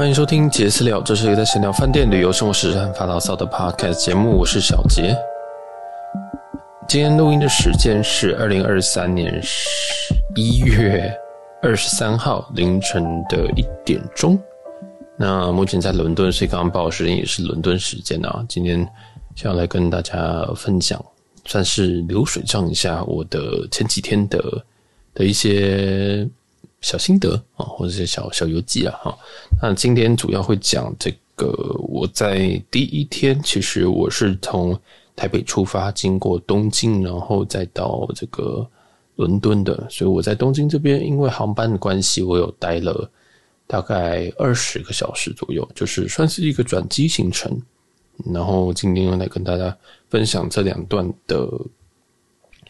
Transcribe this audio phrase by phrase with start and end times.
[0.00, 4.38] 欢迎收听杰私聊，这是一个在闲聊饭店、旅游、生活、时事和发牢骚的 podcast 节目。
[4.38, 5.14] 我是小杰。
[6.88, 11.12] 今天录音的时间是二零二三年十一月
[11.60, 14.40] 二十三号凌晨的一点钟。
[15.18, 18.42] 那目前在伦敦，所以刚刚报的时间也是伦敦时间啊。
[18.48, 18.78] 今天
[19.36, 20.98] 想要来跟大家分享，
[21.44, 24.42] 算是流水账一下我的前几天的
[25.12, 26.26] 的一些。
[26.80, 29.18] 小心得啊，或者是小小游记啊，哈。
[29.60, 31.46] 那今天主要会讲这个，
[31.88, 34.78] 我在第一天，其实我是从
[35.14, 38.66] 台北出发，经过东京，然后再到这个
[39.16, 39.86] 伦敦的。
[39.90, 43.10] 所以我在东京这边，因为航班的关系，我有待了
[43.66, 47.60] 大概二十个小时左右，就是算是一个转机行程。
[48.32, 49.76] 然后今天又来跟大家
[50.08, 51.46] 分享这两段的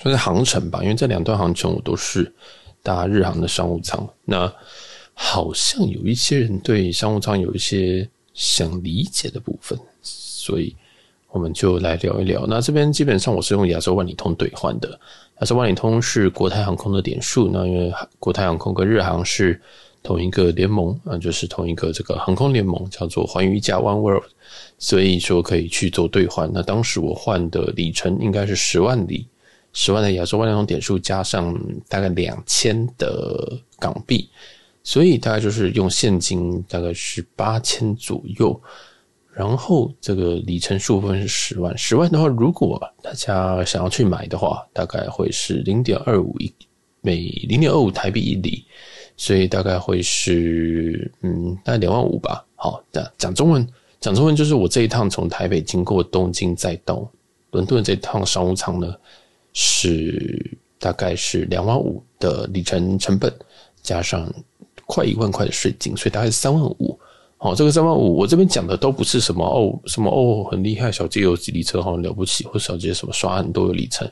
[0.01, 2.33] 算是航程吧，因为这两段航程我都是。
[2.83, 4.53] 搭日航的商务舱，那
[5.15, 10.75] 好像有一些人对商务舱有一些想理解的部分，所以
[11.31, 12.47] 我们就来聊一聊。
[12.47, 14.99] 那这边基本上我是用亚洲万里通兑换的，
[15.41, 19.61] 亚洲万里通是国泰航空的点数，那因为国泰航空跟日航是
[20.03, 24.25] 同一个联盟啊，就是同一个这个航空联盟，叫做寰宇一家 One World，
[24.79, 26.51] 所以说可以去做兑换。
[26.51, 29.27] 那当时我换的里程应该是十万里。
[29.73, 34.29] 十万的亚洲万里通点数加上大概两千的港币，
[34.83, 38.61] 所以大概就是用现金大概是八千左右。
[39.33, 46.53] 然后这个里程数分是十万，十万的话，如果大家想要去买的话，大概会是零点二五一
[47.01, 48.65] 每零点二五台币一里，
[49.17, 52.45] 所以大概会是嗯大概两万五吧。
[52.57, 53.67] 好，讲讲中文，
[54.01, 57.09] 讲中文就是我这一趟从台北经过东京再到
[57.53, 58.95] 伦敦这趟商务舱呢。
[59.53, 63.33] 是大概是两万五的里程成本，
[63.83, 64.33] 加上
[64.87, 66.99] 快一万块的税金，所以大概是三万五。
[67.43, 74.07] 好，这个三万五，我这边讲的都不是什么哦，什么哦很厉害，小杰有几里程好了不起，或小杰什么刷很多有里程。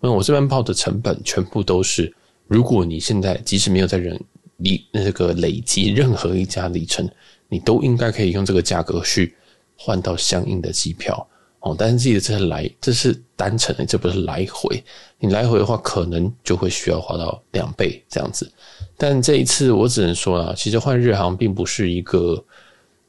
[0.00, 2.10] 那我这边报的成本全部都是，
[2.46, 4.18] 如果你现在即使没有在人
[4.56, 7.06] 里那个累积任何一家里程，
[7.50, 9.34] 你都应该可以用这个价格去
[9.76, 11.28] 换到相应的机票。
[11.60, 14.82] 哦，但是记得这是来，这是单程的，这不是来回。
[15.18, 18.50] 你来回的话，可能就会需要花到两倍这样子。
[18.96, 22.42] 但这一次我只能说啊，其实换日航并不是一个，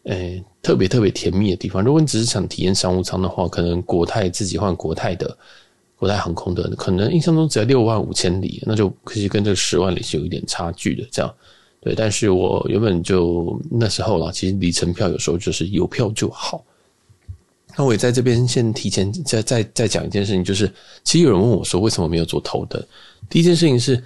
[0.03, 1.81] 诶、特别特别甜蜜的地方。
[1.81, 5.37] 如果你只是想体验商务舱的话，可能国泰自己换国泰的，
[5.95, 11.07] 国泰航空的，可能印象中只要六万五千里，那就可以跟这个十万里是有一点差距的。
[11.09, 11.33] 这样，
[11.79, 11.95] 对。
[11.95, 16.65] 但是我原本就那时候啦，其实里程票有时候就是有票就好。
[17.77, 20.71] 那我也在这边先提前再再再讲一件事情，就是
[21.03, 22.83] 其实有人问我说，为什么没有做头等？
[23.29, 24.03] 第一件事情是，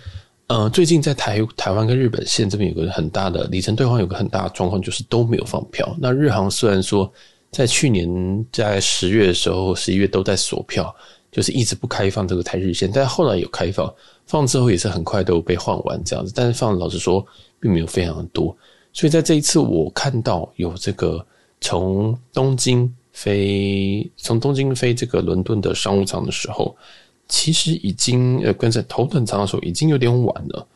[0.48, 5.96] 呃，最近在台台湾跟日本线这边有个很大的里程兑换，有个很大的状况就是都没有放票。
[6.00, 7.12] 那日航虽然说
[7.52, 10.96] 在去年在十月的时候、十一月都在锁票，
[11.32, 13.92] 就是一直不开放这个台日线，但后来有开放，
[14.28, 16.32] 放之后也是很快都被换完这样子。
[16.36, 17.26] 但是放老实说，
[17.60, 18.56] 并没有非常的多。
[18.94, 21.26] 所以在这一次，我看到有这个
[21.60, 22.94] 从东京。
[23.16, 26.76] 飞从东京飞这个伦敦的商务舱的时候，
[27.30, 30.68] 其实已经呃跟在头等舱的时候已经有点晚了。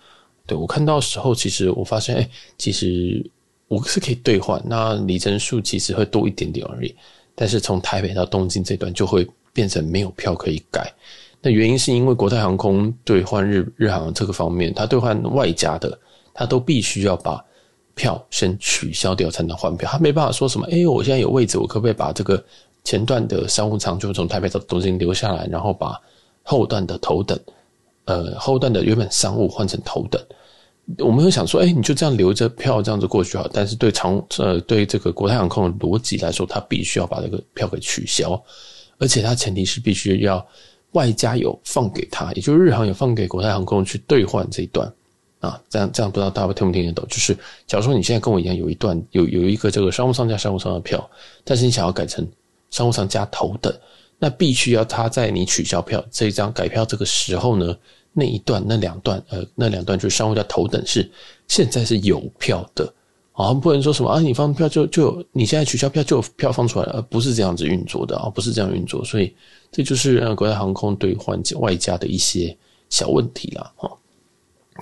[0.48, 3.30] 对，我看到时候，其实我发现，哎，其实
[3.68, 6.96] 我是可以兑换，那里程数其实会多一点点而已。
[7.36, 10.92] 但是从台北到东京这段就会变成没有票可以改。
[11.42, 16.00] 那原因是因为国泰航空兑换日日航这个方面，它兑换外加的，
[16.34, 17.44] 它都必须要把。
[18.00, 20.66] 票先取消掉才能换票，他没办法说什么。
[20.68, 22.42] 哎、欸，我现在有位置，我可不可以把这个
[22.86, 26.00] 前段的商务舱就从台北到东京留下来，然后把
[26.44, 27.38] 后段的头等，
[28.06, 30.22] 呃，后段的原本商务换成头等？
[31.00, 33.46] 我们会想说，哎、你就这样留着票，这样子过去好。
[33.52, 38.42] 但是对长呃对这个国泰航空的逻辑来说，他必须要把这个票给取消，
[38.98, 40.44] 而且他前提是必须要
[40.94, 44.92] 外加有放给他，也就是日航有放给国泰航空去兑换这一段。
[45.40, 47.06] 啊，这样这样不知道大家听不听得懂？
[47.08, 47.34] 就是
[47.66, 51.10] 假如说你现在跟我一样有一段有有一个这个商务舱加商务舱的票，
[51.46, 52.28] 但是你想要改成
[52.72, 53.74] 商务舱加头等，
[54.18, 57.74] 那必须要他在你取消票这一张改票这个时候呢，
[58.12, 61.10] 那一段那两段呃那两段就是商务加头等是
[61.48, 62.94] 现在是有票的
[63.32, 69.34] 啊，不能说什么啊你放票就就你现在取消票就有票放出来了，而不是这样子运作的啊，不是这样运作，所以
[69.72, 72.54] 这就是呃国泰航空兑换外加的一些
[72.90, 73.90] 小问题啦，哈。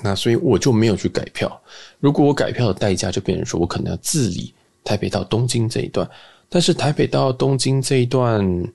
[0.04, 1.62] 那所以我就没有去改票。
[2.00, 4.54] 如果我改票的代价就变成说我可能要自理
[4.84, 6.10] 台北到东京这一段，
[6.50, 8.74] 但是台北到东京这一段，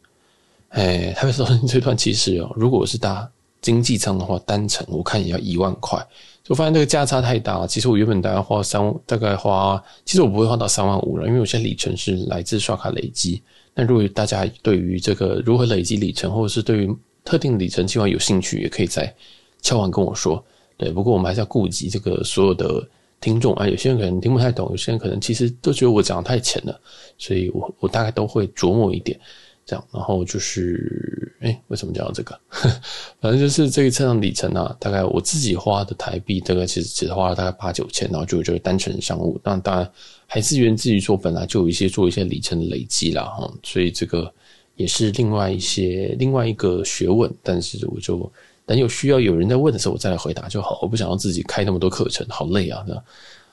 [0.71, 3.29] 哎，台北到东京这一段其实哦，如果我是搭
[3.61, 6.05] 经济舱的话，单程我看也要一万块，
[6.43, 7.67] 就发现这个价差太大了。
[7.67, 13.41] 其实我原本大概花三，大概花，其实我不会花到三万五了，因为有些里程是来自刷卡累积。
[13.75, 19.15] 那如果大家对于这个如何累积里程，或者是对于特定里程计划有兴趣，也可以在
[19.63, 20.45] 敲完跟我说。
[20.83, 22.87] 对，不过我们还是要顾及这个所有的
[23.21, 26.81] 听众啊，有些人可能听不太懂，有些人可能其实都觉得我讲的太浅了，
[27.19, 29.19] 所以我我大概都会琢磨一点。
[29.65, 32.37] 这样，然后就是，哎，为什么讲到这个？
[33.23, 39.41] 反正就是这一次的里程啊，大概我自己花的台币，大概其实只花了大概八九千，然后就就是单纯商务。
[39.45, 39.89] 那当然
[40.27, 43.23] 还是源自于说本来就有一些做一些里程的累积啦。
[43.23, 44.31] 哈，所以这个
[44.75, 47.33] 也是另外一些另外一个学问。
[47.41, 48.31] 但是我就
[48.65, 50.79] 等有需要有人在问的时候，我再来回答就好。
[50.83, 52.85] 我不想要自己开那么多课程，好累啊！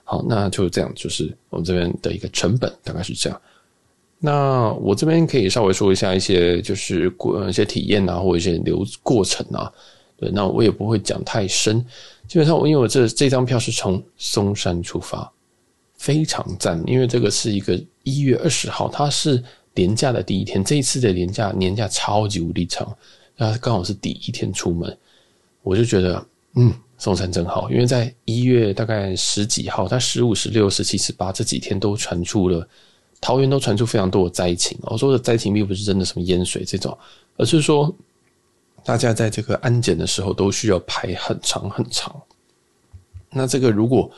[0.03, 3.41] 好，那就这样，就是我们这边的一个成本大概是这样。
[4.17, 9.71] 那我这边可以稍微说一下一些就是过一些体验啊，或者一些流过程啊。
[10.17, 11.79] 对，那我也不会讲太深。
[12.27, 15.31] 基本上我因为我这这张票是从松山出发，
[15.95, 19.41] 非常赞，因为这个是一个一月二十号，它是
[19.73, 20.61] 年假的第一天。
[20.63, 22.85] 这一次的年假年假超级无敌长，
[23.39, 24.95] 那刚好是第一天出门，
[25.63, 26.23] 我就觉得
[26.55, 32.67] 嗯，松山真好，因为在一月大概十几号，他十五、十六、十七、十八这几天都传出了。
[33.21, 36.97] 桃园都传出非常多的灾情，我说的灾情并不是真的什么淹水这种，
[37.37, 37.93] 而是说
[38.83, 42.13] 大家在这个安检的时候都需要排很长很长。
[43.29, 44.09] 那这个如果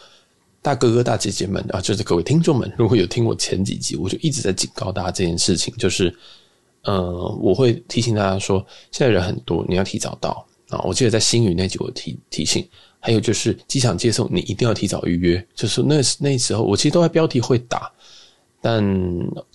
[0.61, 6.15] 大哥哥大姐姐们啊，就是各位听众们，如果有听我前几集，我就一直在警告大家这件事情，就是
[6.83, 10.81] 呃，我会提醒大家说，现在人很多，你要提早到啊。
[10.83, 12.67] 我记得在星宇那集我提提醒，
[12.99, 15.47] 还有就是机场接送，你一定要提早预约。
[15.53, 17.91] 就是那那时候，我其实都在标题会打。
[18.63, 18.85] 但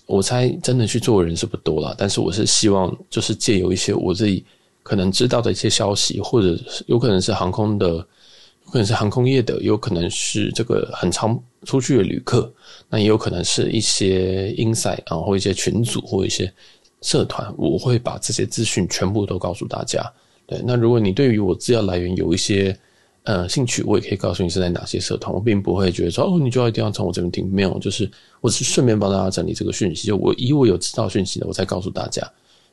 [0.05, 4.43] 我猜真的去做的人是不多了，但是我是希望就是借由一些我自己
[4.83, 12.53] 可能知道的一些消息，或者有可能是航空的，有可能是航空业的，有可能是这个很常出去的旅客，
[12.89, 16.53] 那也有可能是一些 insight 啊，或一些群组或一些
[17.01, 20.03] 社团，我会把这些资讯全部都告诉大家。
[20.45, 22.77] 对，那如果你对于我资料来源有一些。
[23.23, 28.09] 呃，兴趣我也可以告诉你是在哪些社团，我并不会觉得说哦，你就要一定要从我这边听，没有，就是
[28.39, 32.25] 我是顺便帮大家整理这个讯息，就我以我有知道讯息的，我才告诉大家。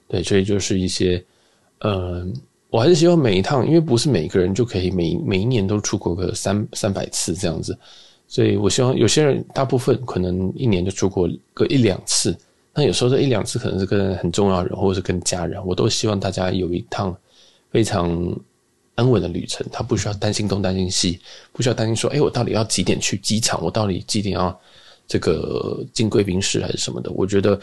[0.06, 1.21] 对，所以就是一些，
[1.81, 2.25] 呃，
[2.71, 7.76] 我还是希望每一趟，因为不是每一个人就可以每每一年都出国个三三百次这样子，
[8.29, 12.32] 所以我希望有些人大部分可能一年就出国个一两次，
[12.75, 17.17] 那有时候这一两次可能是跟很重要的人或者是跟家人，我都希望大家有一趟
[17.71, 18.37] 非常。
[18.97, 21.19] 安稳的旅程，他不需要担心东担心西，
[21.53, 23.61] 不需要担心说，哎，我到底要几点去机场？
[23.61, 24.56] 我到底几点要
[25.09, 27.11] 这个进贵宾室还是什么的？
[27.11, 27.59] 我觉得，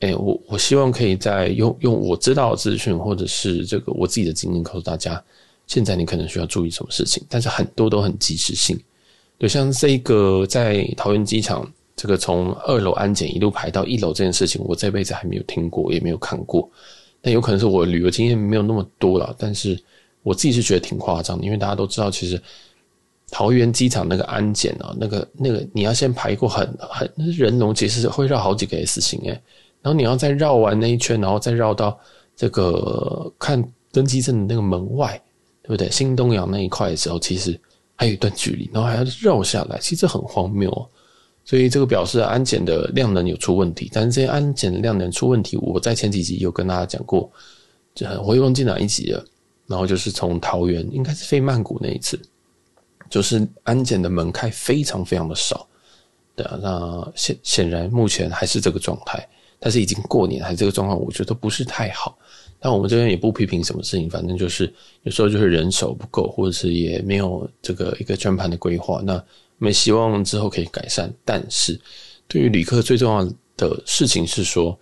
[0.00, 5.22] 哎，我我希望可以在用用我知道的资讯，或者是这个我自己的经验，告诉大家，
[5.68, 7.24] 现在你可能需要注意什么事情。
[7.28, 8.76] 但是很多都很即时性，
[9.38, 11.64] 对，像这个在桃园机场，
[12.02, 16.68] 这个从二楼安检一路排到一楼这件事情，我这辈子还没有听过，也没有看过。
[17.20, 19.78] 但有可能是我旅游经验没有那么多了，但是。
[20.24, 22.40] 我自己是觉得挺夸张的，因为大家都知道，其实
[23.32, 29.30] 桃园机场那个安检啊，那个那个你要先排过很很人龙，其实会绕好几个 S 型诶，
[29.82, 31.98] 然后你要再绕完那一圈，然后再绕到
[32.36, 33.60] 这个看
[33.90, 35.20] 登机证的那个门外，
[35.60, 35.90] 对不对？
[35.90, 37.60] 新东阳那一块的时候，其实
[37.96, 40.70] 还有一段距离，然后还要绕下来，其实很荒谬。
[41.44, 47.30] 所以这个表示安检的量能有出问题，但是这些安检的量能出问题，我在前几集有跟大家讲过，
[47.94, 49.24] 就我也忘记哪一集了。
[49.68, 52.20] 然后就是从桃园，应该是飞曼谷那一次，
[53.08, 55.66] 就是安检的门开非常非常的少，
[56.36, 59.26] 对啊，那显显然目前还是这个状态，
[59.58, 62.18] 但是已经过年还是这个状况，我觉得不是太好。
[62.58, 64.70] 但我们这边也不批评什么事情，反正就是
[65.04, 69.00] 有时候就是人手不够，或者是也没有这个一个全盘的规划。
[69.02, 69.24] 那
[69.62, 71.80] 我们希望之后可以改善，但是
[72.26, 73.24] 对于旅客最重要
[73.56, 74.76] 的事情是说。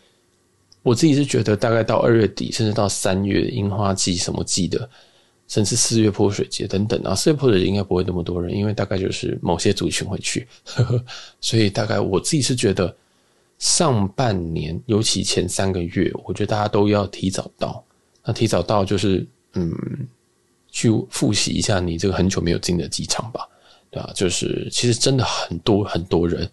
[0.82, 4.88] 我自己是觉得，大概到二月底，甚至到三月樱花季什么季的，
[5.46, 11.04] 甚至四月泼水节等等啊，四月泼水节应该不会那么多人，因为大概就是某些族群会去，呵呵，
[11.38, 12.96] 所以大概我自己是觉得，
[13.58, 17.84] 上半年尤其前三个月，我觉得大家都要提早到。
[18.24, 19.70] 那提早到就是嗯，
[20.70, 23.46] 去复习一下你这个很久没有进的机场吧，
[23.90, 24.10] 对吧？
[24.14, 26.48] 就是其实真的很多很多人，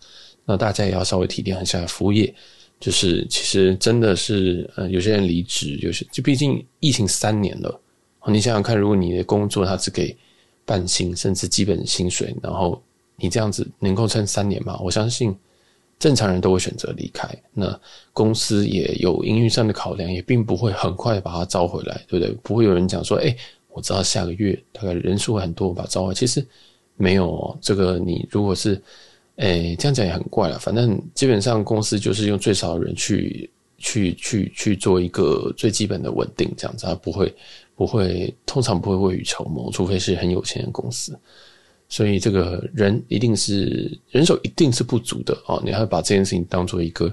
[0.45, 2.33] 那大家也要稍微体谅一下服务业。
[2.79, 7.81] 就是其实真的是，呃，有些人离职，有些就毕竟疫情三年了，
[8.27, 10.15] 你想想看，如果你的工作他只给
[10.63, 12.79] 半薪甚至基本薪水，然后
[13.15, 14.79] 你这样子能够撑三年吗？
[14.83, 15.35] 我相信
[15.97, 17.27] 正常人都会选择离开。
[17.51, 17.79] 那
[18.13, 22.31] 公司也有营运上的考量，也并不会很快把他招回来，对不对？
[22.43, 23.35] 不会有人讲说，哎，
[23.69, 26.13] 我知道下个月大概人数会很多，我把它招回来。
[26.13, 26.45] 其实
[26.97, 28.73] 没有哦，这个你如果是，
[29.37, 30.59] 诶、欸，这样讲也很怪了。
[30.59, 37.33] 反正基本上公司就是用最少的人去去去去做一个最基本的稳定，这样子，他不会
[37.75, 41.17] 不会，通常不会未雨绸缪，除非是很有钱的公司。
[41.89, 47.09] 所以这个人一定是人手一定是不足的哦，你还要把这件事情当做一个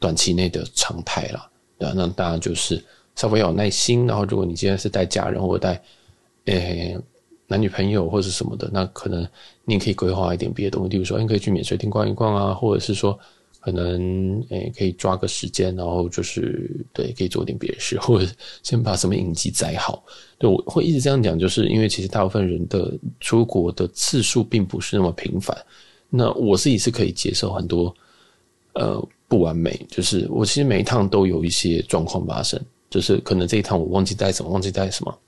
[0.00, 2.82] 短期内的常态啦，对啊，那当然就是
[3.14, 5.80] 稍微要有耐心，然后如果你今天是带家人或者带
[6.46, 6.98] 诶
[7.46, 9.26] 男女朋友或者什么的，那可能
[9.64, 13.18] 你也可以规划一点别的东西，例如说你可以去免税店逛一逛啊，或者是说。
[13.58, 18.30] 可能诶，可以抓个时间，然后就是对，可以做点别的事，或者
[18.62, 20.04] 先把什么影集载好。
[20.38, 25.56] 对，我会一直这样讲，就是因为其实大部分人的出国的次数并不是那么频繁。
[26.08, 27.92] 那我自己是可以接受很多
[28.74, 35.18] 呃不完美，就是我其实每一趟都有一些状况发生，就是可能这一趟我忘记带什么，忘记带什么，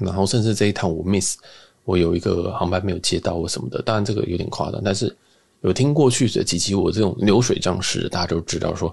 [0.00, 1.36] 然后甚至这一趟我 miss，
[1.84, 3.80] 我有一个航班没有接到或什么的。
[3.82, 5.16] 当然这个有点夸张，但是。
[5.64, 8.92] 有听过去的几集，我这种流水账式，大家都知道说，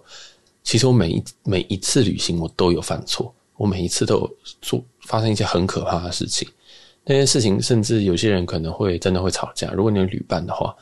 [0.61, 6.47] 其实我每一每一次旅行我都有犯错，我每一次都有做发生一些很可怕的事情。
[7.05, 9.71] 那些事情甚至有些人可能会真的会吵架。
[9.71, 10.75] 如果你有旅伴的话，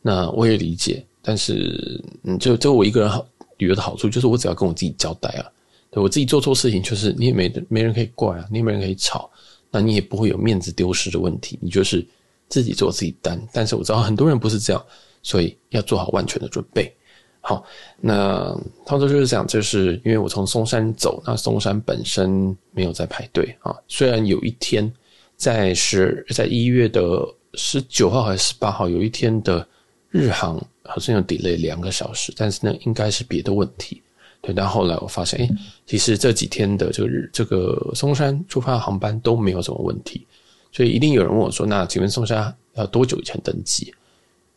[0.00, 1.04] 那我也理解。
[1.20, 3.22] 但是，嗯，就就我一个人好
[3.58, 5.44] 旅游的好处就是我只要跟我自己交代啊，
[5.90, 9.30] 对我自己做错事情，就是你也没没人可以怪啊，你也没人可以吵，
[9.74, 11.58] 那你也不会有面子丢失的问题。
[11.60, 12.06] 你就是
[12.48, 13.38] 自己做自己担。
[13.52, 14.82] 但是我知道很多人不是这样。
[15.26, 16.94] 所以要做好万全的准备。
[17.40, 17.64] 好，
[17.98, 18.54] 那
[18.84, 23.74] 操作就是这样，就是因为我从松山走，那松山本身没有在排队啊。
[23.88, 24.92] 虽然有一天
[25.34, 29.66] 在十，在一月的十九号还是十八号，有一天的
[30.10, 34.02] 日航好像有 delay 两个小时，但是那应该是别的问题。
[34.44, 35.48] 对，但后来我发现，哎、
[35.86, 40.26] 其实这几天的这个日这个松山出发航班都没有什么问题。
[40.70, 43.94] 所以一定有人问我说：“那请问松山要多久以前登机？”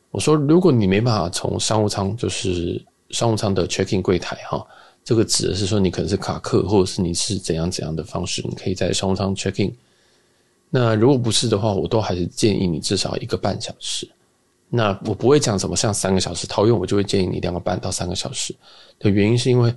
[0.09, 4.65] 我说，如果你没办法从商务舱，就是商务舱的 check-in 柜台哈，
[5.03, 9.71] 这个指的是说你可能是卡客，或者是你是怎样怎样的方式，你可以在商务舱 check-in。
[10.69, 14.09] 那如果不是的话，我都还是建议你至少一个半小时。
[14.69, 18.53] 那我不会讲什么像三个小时，桃园我就会建议你两个半到三个小时。
[18.99, 19.73] 的原因是因为，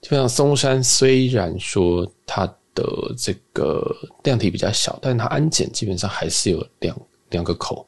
[0.00, 2.84] 就像松山虽然说它的
[3.16, 3.84] 这个
[4.24, 7.00] 量体比较小，但它安检基本上还是有两
[7.30, 7.86] 两个口。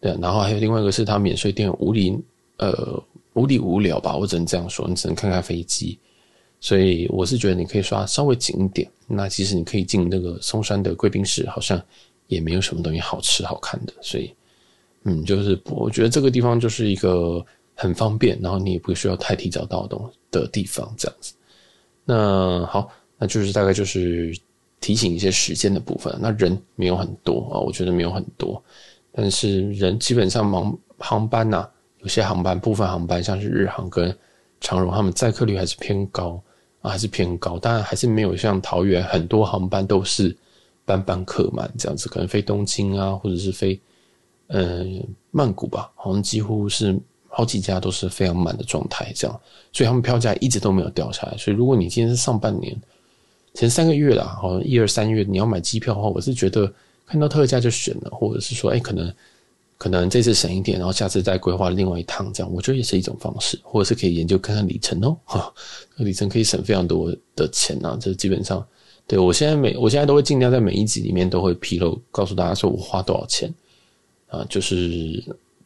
[0.00, 2.18] 对，然后还有另外一个是它免税店无理，
[2.56, 3.00] 呃，
[3.34, 5.98] 无理无聊吧，我只能这样说，你只能看看飞机，
[6.58, 8.90] 所以我是觉得你可以刷稍微紧一点。
[9.06, 11.80] 那其实你可以进那个松山的贵宾室，好像
[12.26, 14.34] 也没有什么东西好吃好看的，所以，
[15.04, 17.44] 嗯，就是我觉得这个地方就是一个
[17.74, 21.34] 很方便，然后你也不需要太提早到东的地方，这样子。
[22.04, 24.36] 那好，那就是大概就是
[24.80, 26.16] 提醒一些时间的部分。
[26.20, 28.62] 那人没有很多啊，我觉得没有很多。
[29.12, 31.68] 但是人基本上忙航班呐、
[31.98, 34.16] 有些航班部分航班像是日航跟
[34.60, 36.40] 长荣，他们载客率还是偏高
[36.80, 40.34] 啊，还是偏高，当然还是没有像桃园很多航班都是
[40.84, 43.80] 班班客满这样子，可能飞东京啊，或者是飞
[44.52, 44.86] 呃
[45.30, 46.96] 曼谷吧，好像几乎是
[47.28, 49.40] 好几家都是非常满的状态这样，
[49.72, 51.36] 所以他们票价一直都没有掉下来。
[51.36, 52.80] 所以如果你今天是上半年
[53.54, 56.72] 前三个月啦，好像一二三月你要买机票的话，我是觉得。
[57.04, 59.12] 看到特价就选了，或者是说，哎、可能
[59.76, 65.52] 可能这次省一点，然后下次再规划另外一趟，这样我觉得也是一种方式，或者是可以研究看看里程哦，哈，
[65.98, 68.64] 里程可以省非常多的钱啊，这基本上，
[69.06, 73.52] 对我现在每我现在都会尽量在每一集里面都会披露，告诉大家说我花多少钱
[74.32, 75.22] 啊，就是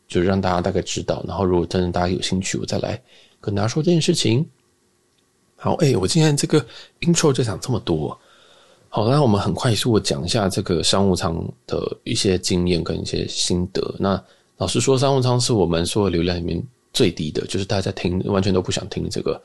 [0.08, 3.00] 就是让大家大概知道，然后如果真的大家有兴趣，我再来
[3.40, 4.44] 跟大家说这件事情。
[5.54, 6.64] 好，哎、我今天这个
[7.00, 8.18] intro 就讲这么多。
[8.88, 13.94] 好，那我们很快速的讲一下这个商务舱的一些经验跟一些心得。
[13.98, 14.22] 那
[14.56, 19.40] 老实说，商务舱是我们所有流量里面最低的，就是大家听完全都不想听这个。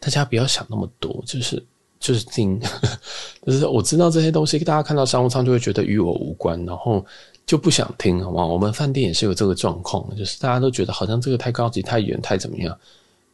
[0.00, 1.62] 大家不要想那么多，就是
[2.00, 2.60] 就是听，
[3.46, 7.04] 就是我知道这些东西，大家看到商务舱就会觉得与我无关，然后
[7.46, 8.46] 就不想听，好吗？
[8.46, 12.78] 我们饭店也是有这个状况，就是大家都觉得好像这个太高级、太远、太怎么样。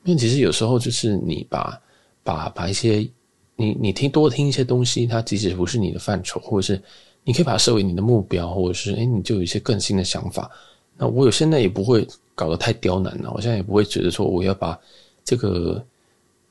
[0.04, 1.80] 因为其实有时候就是你把
[2.22, 3.08] 把把一些。
[3.60, 6.80] 你你听多听一些东西，它即使不是你的范畴，或者是
[7.24, 10.48] 你可以把它设为你的目标，或者是诶，你就有一些更新的想法。
[10.96, 14.78] 那我有现在也不会搞得太刁难了，我现在也不会觉得说我要把
[15.24, 15.84] 这个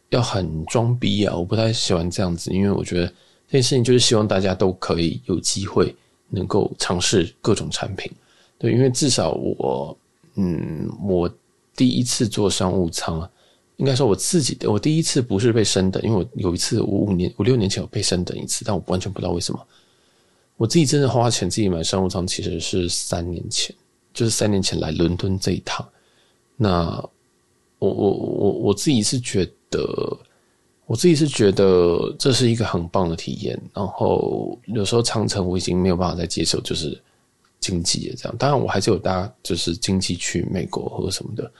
[0.09, 5.95] 要很装逼啊，我不太喜欢这样子，因为我觉得这件事情就是希望大家都可以有机会
[6.29, 8.11] 能够尝试各种产品。
[8.57, 9.97] 对，因为至少我
[10.35, 11.29] 嗯，我
[11.75, 13.29] 第一次坐商务舱。
[13.77, 19.67] 应该说我自己的，我第一次不是被升等，因为我有一次五五年五六年前有被升等一次，但我完全不知道为什么。
[20.55, 23.75] 我自己真的花钱自己买商务舱，其实是三年前，
[24.15, 25.87] 就是三年前来伦敦这一趟。
[26.55, 26.87] 那
[27.77, 30.17] 我我我我自己是觉得，
[30.87, 33.61] 我自己是觉得这是一个很棒的体验。
[33.73, 36.99] 然后有时候长城我已经没有办法再接受，就是
[37.59, 38.35] 经济这样。
[38.37, 41.51] 当然我还是有搭就是经济去美国或者什么的，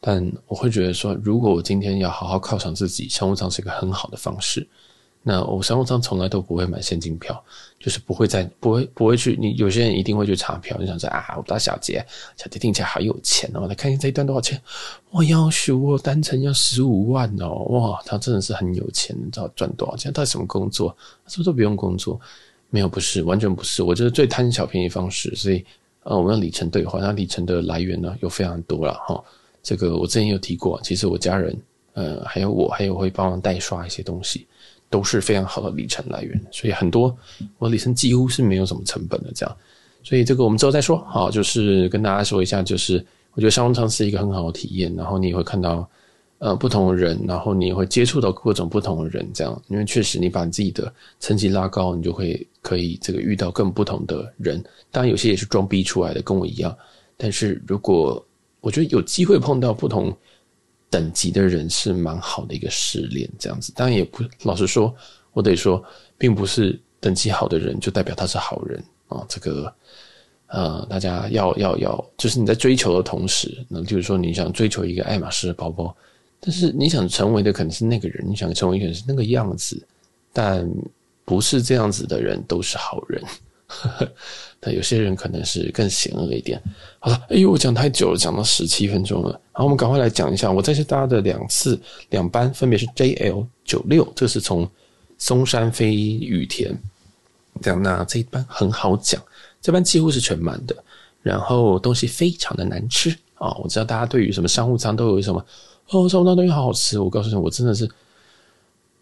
[0.00, 4.68] 但我会觉得说，如果我今天要好好犒赏自己，商务舱是一个很好的方式。
[5.28, 7.44] 那我商务舱从来都不会买现金票，
[7.80, 9.36] 就是不会再不会不会去。
[9.40, 12.00] 你有些人一定会去查票，就想说啊，我搭小杰，
[12.36, 13.66] 小杰听起来好有钱哦。
[13.66, 14.62] 来看一下这一段多少钱？
[15.10, 20.12] 哇，要修哦，单程要十五万哦，哇，他真的是很有钱，你知道赚多少钱？
[20.12, 20.96] 他什么工作？
[21.26, 22.20] 是不是都不用工作？
[22.70, 23.82] 没有，不是，完全不是。
[23.82, 25.64] 我就是最贪小便宜方式，所以
[26.04, 29.20] 呃，我们的里程兑换，那里程的来源呢有非常多了哈。
[29.60, 31.60] 这个我之前有提过，其实我家人
[31.94, 34.46] 呃还有我还有会帮忙代刷一些东西。
[34.88, 37.14] 都是非常好的里程来源，所以很多
[37.58, 39.56] 我里程几乎是没有什么成本的这样，
[40.02, 40.96] 所以这个我们之后再说。
[41.08, 45.88] 好，就是跟大家说一下，就是我觉得商务舱是一个很好的体验，然后你也会看到
[46.38, 54.62] 呃不同的人，然后你也会接触到各种不同的人，这样，因为确实你把自己的层级拉高，你就会可以这个遇到更不同的人。
[54.92, 56.76] 当然有些也是装逼出来的，跟我一样。
[57.16, 58.24] 但是如果
[58.60, 60.16] 我觉得有机会碰到不同。
[60.96, 63.70] 等级的人是蛮好的一个试炼，这样子。
[63.76, 64.94] 当然也不老实说，
[65.34, 65.84] 我得说，
[66.16, 69.22] 并不是等级好的人就代表他是好人啊。
[69.28, 69.70] 这个
[70.46, 75.94] 呃，大家要要要，就是你在追求的同时，那就是说你想追求一个爱马仕的包包，
[76.40, 79.86] 但是你想成为的可能是那个人，你想成为可能是那个样子，
[80.32, 80.66] 但
[81.26, 83.22] 不是这样子的人都是好人。
[83.66, 84.08] 呵呵
[84.60, 86.60] 但有些人可能是更险恶一点。
[86.98, 89.40] 好了，哎呦，我讲太久了，讲到十七分钟了。
[89.52, 91.80] 好，我们赶快来讲一下，我这次搭的两次
[92.10, 94.68] 两班分别是 JL 九六，这是从
[95.18, 96.76] 松山飞羽田。
[97.60, 99.22] 这样，那这一班很好讲，
[99.60, 100.76] 这班几乎是全满的，
[101.22, 103.52] 然后东西非常的难吃啊！
[103.62, 105.44] 我知道大家对于什么商务舱都有什么
[105.90, 106.98] 哦，商务舱东西好好吃。
[106.98, 107.88] 我告诉你，我真的是。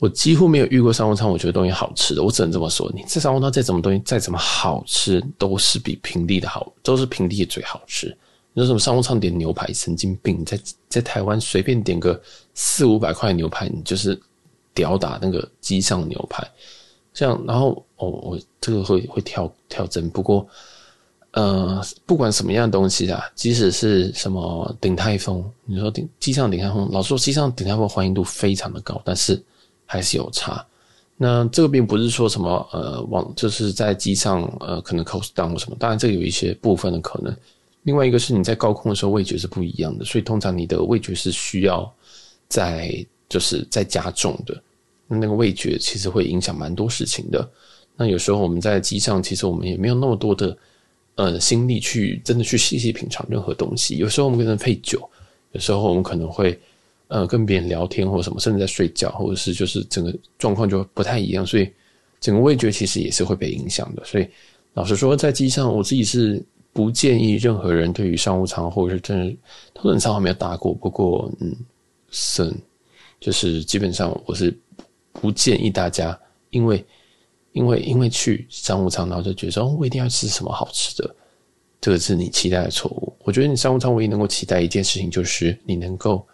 [0.00, 2.22] 我几乎没有遇过商务舱，我觉得东西好吃的。
[2.22, 8.14] 我只能这么说，你这商务舱再怎么东西再怎么好吃，都是比平地的好，都是平地的最好吃。
[8.52, 10.44] 你说什么商务舱点牛排，神经病！
[10.44, 12.20] 在在台湾随便点个
[12.54, 14.20] 四五百块牛排，你就是
[14.74, 16.46] 吊打那个机上牛排。
[17.12, 20.10] 这样，然后哦，我这个会会跳跳针。
[20.10, 20.46] 不过，
[21.30, 29.42] 呃，不管什么样的东西啊，即使是什么鼎泰丰，你说顶机上鼎泰丰，老实说机上鼎泰丰欢迎度非常的高，但是。
[29.86, 30.66] 还是有差，
[31.16, 37.34] 那这个并不是说什么呃，往就是在机上呃，可能 cost down 或什么，当然这有一些部分的可能。
[37.82, 41.92] 另外一个是你在高空的时候味觉是不一样的，所以通常你的味觉是需要
[42.48, 44.60] 在就是在加重的，
[45.06, 47.48] 那那个味觉其实会影响蛮多事情的。
[47.96, 50.56] 那有时候我们在机上，其实我们也没有那么多的
[51.16, 53.98] 呃心力去真的去细细品尝任何东西。
[53.98, 55.08] 有时候我们可能配酒，
[55.52, 56.58] 有时候我们可能会。
[57.08, 61.70] 呃，跟别人聊天或者什么，甚至在睡觉，或者是就是整个状况就不太一样，所以
[62.18, 64.02] 整个味觉其实也是会被影响的。
[64.04, 64.26] 所以
[64.72, 69.36] 老实说，在机上我自己是不建议任何人对于商务舱或者是真的
[69.74, 71.54] 头等舱还没有搭过，不过嗯，
[72.10, 72.52] 是
[73.20, 74.56] 就是基本上我是
[75.12, 76.18] 不建议大家，
[76.50, 76.84] 因为
[77.52, 81.14] 因为因为去商务舱，然后就觉得说，哦，我一定要吃什么好吃的，
[81.82, 83.12] 这个是你期待的错误。
[83.24, 86.26] 我觉得你商务舱唯一能够期待一件事情，就是你能够。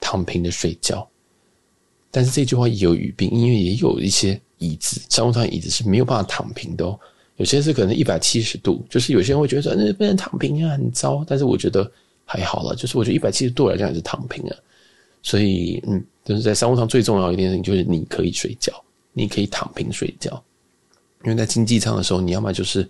[0.00, 1.06] 躺平的睡觉，
[2.10, 6.98] 但是这句话也有语病，因为也有一些椅子，商务舱椅子是没有办法躺平的哦。
[7.36, 11.24] 有些是可能一百七十度，就是有些人会觉得说那不能躺平啊，很糟。
[11.26, 11.90] 但是我觉得
[12.24, 14.56] 还好了，就是我觉得一百七十度来讲也是躺平啊。
[15.22, 18.72] 所以嗯，就是在商务舱最重要一件事情就是你可以睡觉，
[19.12, 20.42] 你可以躺平睡觉。
[21.24, 22.86] 因为在经济舱的时候，你要么就是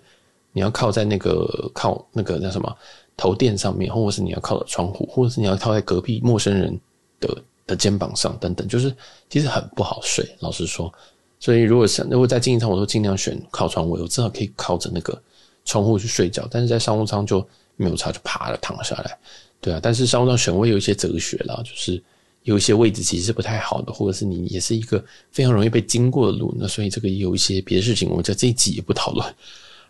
[0.53, 2.77] 你要靠在那个靠那个叫什么
[3.17, 6.81] 头垫上面，或者是你要靠着窗户，或者是你要靠在隔壁陌生人。
[7.21, 8.93] 的的肩膀上等等，就是
[9.29, 10.93] 其实很不好睡，老实说。
[11.39, 15.23] 所以如果想如果在经济舱，我都尽量选靠窗位，我至少可以靠着那个
[15.65, 16.47] 窗户去睡觉。
[16.51, 19.19] 但是在商务舱就没有差，就趴了躺下来。
[19.61, 22.03] 对啊，但是商务舱选位有一些哲学啦，就是
[22.43, 26.55] 有一些位置其实是不太好的，或者是你也是一个非常容易被经过的路。
[26.59, 29.35] 那所以这个有一些别的事情，我们在这一集也不讨论。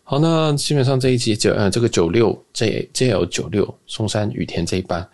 [0.04, 5.08] 好，那基本上这一集就呃这个九六 J JL 九六松山羽田这一班，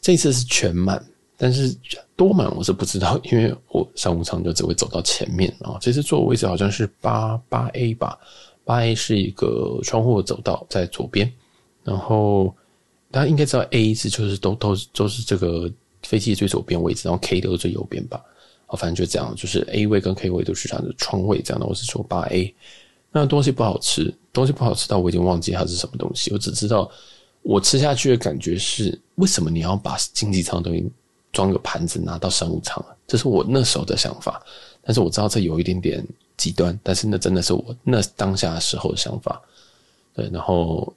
[0.00, 1.04] 这次是全满。
[1.42, 1.74] 但是
[2.14, 5.78] 多满我是不知道，因为我商务舱就只会走到前面啊。
[5.80, 8.18] 这次坐的位置好像是八八 A 吧，
[8.62, 11.32] 八 A 是一个窗户的走道在左边，
[11.82, 12.54] 然后
[13.10, 15.72] 大家应该知道 A 是就是都都都是这个
[16.02, 18.22] 飞机最左边位置，然后 K 都是最右边吧。
[18.66, 21.66] 啊，反正就这样，就是 A 位跟 K 位都是这样的窗位这样的。
[21.66, 22.54] 我是坐八 A，
[23.10, 26.88] 那东西不好吃，东西不好吃到我已经忘记它是什么东西，我只知道
[27.40, 30.86] 我吃下去的感觉是，为什么你要把经济舱东西
[31.32, 32.84] 装个盘子拿到商务舱？
[33.06, 34.42] 这是我那时候的想法。
[34.82, 36.04] 但是我知道这有一点点
[36.36, 39.40] 极端，但是那真的是我那当下时候的想法。
[40.14, 40.92] 对，然后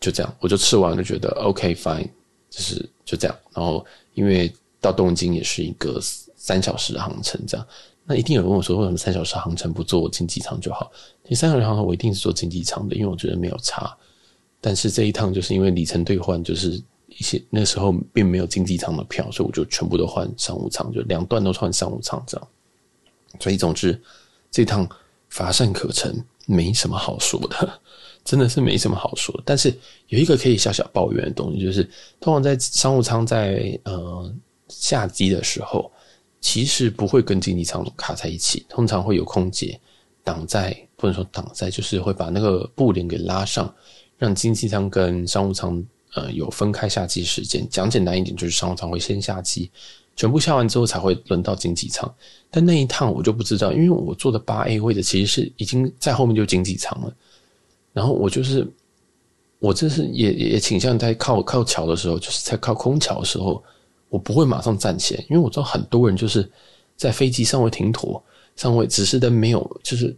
[0.00, 2.08] 就这样，我就吃完就觉得 OK fine，
[2.48, 3.36] 就是就这样。
[3.52, 6.00] 然后因为到东京也是一个
[6.34, 7.66] 三小时的航程，这样。
[8.04, 10.90] 那一定有人问我说，为什么三小时航程不坐经济舱就好？
[11.22, 13.96] 第三个航程我一定是坐经济舱的，因为我觉得没有差。
[14.60, 16.82] 但是这一趟就是因为里程兑换，就是
[17.20, 22.48] 一些那时候并没有经济舱的票，所以我就全部都换商务舱，就两段都换商务舱这样。
[23.38, 24.00] 所以总之，
[24.50, 24.88] 这趟
[25.28, 27.80] 乏善可陈，没什么好说的，
[28.24, 29.38] 真的是没什么好说。
[29.44, 29.72] 但是
[30.08, 31.84] 有一个可以小小抱怨的东西，就是
[32.18, 34.34] 通常在商务舱在呃
[34.68, 35.92] 下机的时候。
[36.42, 39.78] 其实不会跟经济舱卡在一起，通常会有空姐
[40.24, 43.70] 挡在，不能说挡在，就是会把那个布帘给拉上，
[44.16, 47.66] 让经济舱跟商务舱呃有分开下机时间。
[47.70, 49.70] 讲简单一点，就是商务舱会先下机，
[50.16, 52.12] 全部下完之后才会轮到经济舱。
[52.50, 57.14] 但那一趟我就不知道，因为我坐的八 A 位的其实是已经在后面就经济舱了，
[57.92, 58.66] 然后我就是
[59.58, 63.62] 我这是也也倾向在靠靠桥的时候，就是在靠空桥的时候。
[64.08, 66.50] 我不会马上站起来，因为我知道很多人就是
[66.96, 68.20] 在飞机尚未停妥、
[68.56, 70.12] 尚未指示灯没有，就是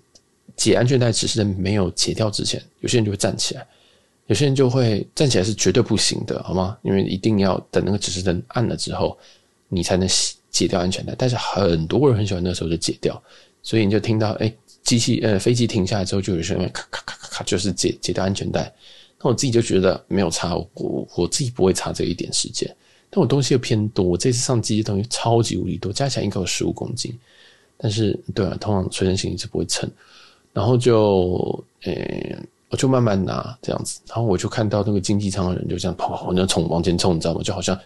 [0.56, 3.66] 解安全带指示灯没有解掉之前，有些人就会站起来，
[4.32, 6.74] 有些人就会站起来是绝对不行的，好吗？
[6.80, 9.18] 因为一定要等那个指示灯暗了之后，
[9.68, 10.08] 你才能
[10.50, 11.14] 解掉安全带。
[11.18, 13.22] 但是很多人很喜欢那时候就解掉，
[13.62, 14.50] 所以你就听到，哎，
[14.82, 18.72] 机器呃飞机停下来之后，就有人咔咔咔咔咔，就是解解掉安全带。
[19.20, 22.74] 那我自己就觉得没有差，我我，自己不会差这一点时间。
[23.10, 27.14] 但我东西又偏多，我这次上机的东西超级无敌多，加起来应该有十五公斤。
[27.76, 29.90] 但是，对啊，通常随身行李是不会称。
[30.54, 32.38] 然后就，呃、欸，
[32.72, 34.00] 我就慢慢拿这样子。
[34.08, 37.40] 然后我就看到那个经济舱的人就这样跑，跑，就冲往前冲，你知道吗？
[37.44, 37.76] 就好像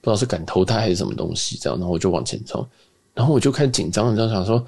[0.00, 1.78] 不知道是赶投胎还是什么东西这样。
[1.78, 2.66] 然后我就往前冲，
[3.12, 4.64] 然后我就开始紧张，你知道，想说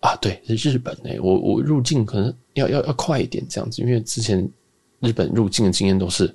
[0.00, 4.48] 啊，对，是日本诶、我我入境可能要要要快一点这样子，因为之前
[4.98, 6.34] 日本入境的经验都是。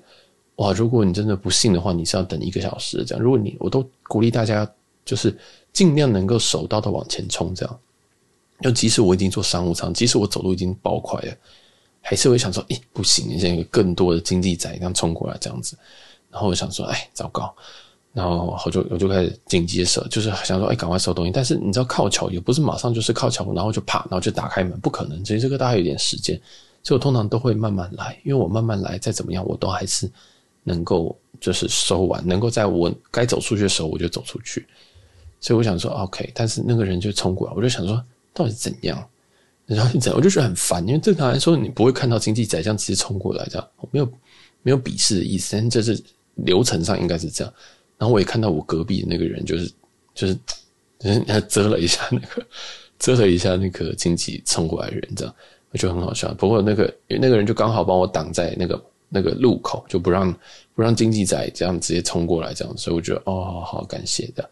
[0.58, 0.72] 哇！
[0.72, 3.22] 如果你真的不信的话，你是要等一个小时这样。
[3.22, 4.66] 如果你，我都鼓励大家，
[5.04, 5.38] 就是
[5.74, 7.80] 尽量能够手到的往前冲这样。
[8.62, 11.34] 就即使我已经坐商务舱，即使我走路已经爆快了，
[12.08, 13.30] 还是会想说：诶、不行！
[13.40, 15.76] 现在有更多的经济仔这样冲过来这样子。
[16.30, 17.52] 然后我想说：哎，糟糕！
[18.14, 21.32] 然后我就我就开始紧急收，就是想说：哎，赶快收东西。
[21.32, 25.26] 但是你知道靠桥也不是马上就是靠桥，然后就啪，然后就打开门，不可能。
[25.26, 26.40] 所以这个大概有点时间，
[26.84, 30.10] 所以我通常都会慢慢来，因为我慢慢来，再怎么样我都还是。
[30.68, 34.66] 能够就是收完，能够在我该走出去的时候，我就走出去。
[35.40, 39.08] 所以我想说，OK，但是那个人就冲过来，我就想说，到底怎样？
[39.66, 40.14] 然后你怎？
[40.14, 44.12] 我就觉得很烦，因为正常来说，你不会看到经济仔这样直接冲过来，这样没有
[44.62, 46.02] 没有鄙视的意思，但就是
[46.36, 47.54] 流程上应该是这样。
[47.98, 49.72] 然后我也看到我隔壁的那个人，就是
[50.14, 50.38] 就是
[51.00, 52.46] 就是他遮了一下那个
[53.00, 55.36] 遮了一下那个经济冲过来的人，这样
[55.72, 56.34] 我觉得很好笑。
[56.36, 58.84] 不过那个那个人就刚好帮我挡在那个。
[59.08, 60.36] 那个路口就不让
[60.74, 64.50] 不让经济仔这样直接冲过来，这样，所以我觉得哦，好，感谢的，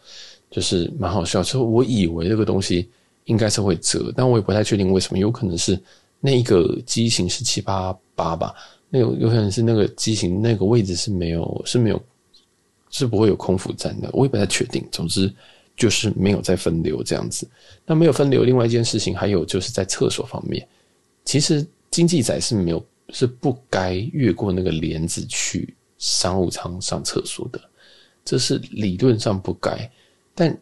[0.50, 1.42] 就是蛮好笑。
[1.44, 2.88] 所以我以为这个东西
[3.26, 5.80] 应该是会折，但我也不太确定为什么，有可能是
[6.20, 8.54] 那一个机型是七八八吧，
[8.90, 12.02] 那有有可能是那个机型那个位置是没有是没有
[12.90, 14.84] 是不会有空腹站的，我也不太确定。
[14.92, 15.34] 总之
[15.76, 17.48] 就是没有再分流这样子。
[17.86, 20.68] 那没有分流，另外一件事情还有就是在厕所方面，
[21.26, 22.84] 其实经济仔是没有。
[23.10, 27.62] 是不该越过那个帘子去商务舱上厕所的，
[28.24, 29.92] 这是理论上不该。
[30.34, 30.58] 但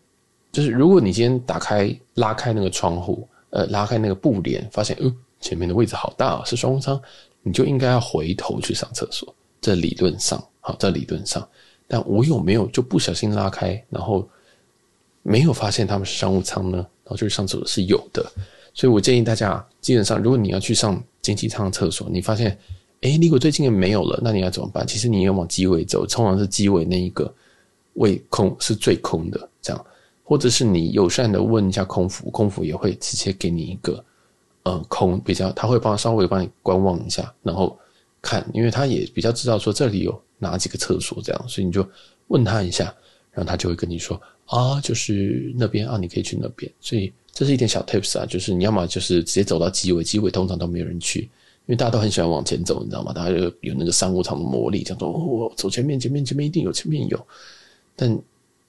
[0.52, 7.02] 就是如果你今天打开拉开那个窗户，呃，拉开那个布帘，发现呃前面的位置好大哦，是商务舱，
[7.42, 9.34] 你就应该要回头去上厕所。
[9.60, 11.48] 这理论上，好，这理论上。
[11.88, 14.28] 但我有没有就不小心拉开，然后
[15.24, 16.78] 没有发现他们是商务舱呢？
[16.78, 18.26] 然后就是上厕所是有的。
[18.74, 22.58] 所以我建议大家，基本上如果你要去上经济舱厕所，你发现，
[23.02, 24.88] 哎，离我最近也没有了，那你要怎么办？
[24.88, 27.32] 其实你要往机尾走，通常是机尾那一个
[27.96, 29.86] 位空是最空的，这样，
[30.32, 34.02] 或者是你友善的问一下空服，空服也会直接给你一个，
[34.64, 37.78] 呃，空比较，他会帮稍微帮你观望一下，然后
[38.22, 41.86] 看，因为他也比较知道说这里有哪几个厕所这样，所以你就
[42.30, 42.86] 问他一下，
[43.34, 47.12] 然后他就会跟你说啊，就是那边啊，你可以去那边，所以。
[47.34, 53.14] 这是一点小 tips 啊，就是你要么就是直接走到机尾，机尾通常都没有人去，因为大家都很喜欢往前走，你知道吗？
[53.14, 57.28] 大家有那个商务舱的魔力，这样说哦，走前面，前面，前面一定有，前面有。
[57.96, 58.20] 但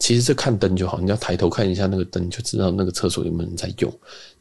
[0.03, 3.93] 其实这看灯就好，你要抬头看一下那个灯，就知道那个厕所有没有人在用。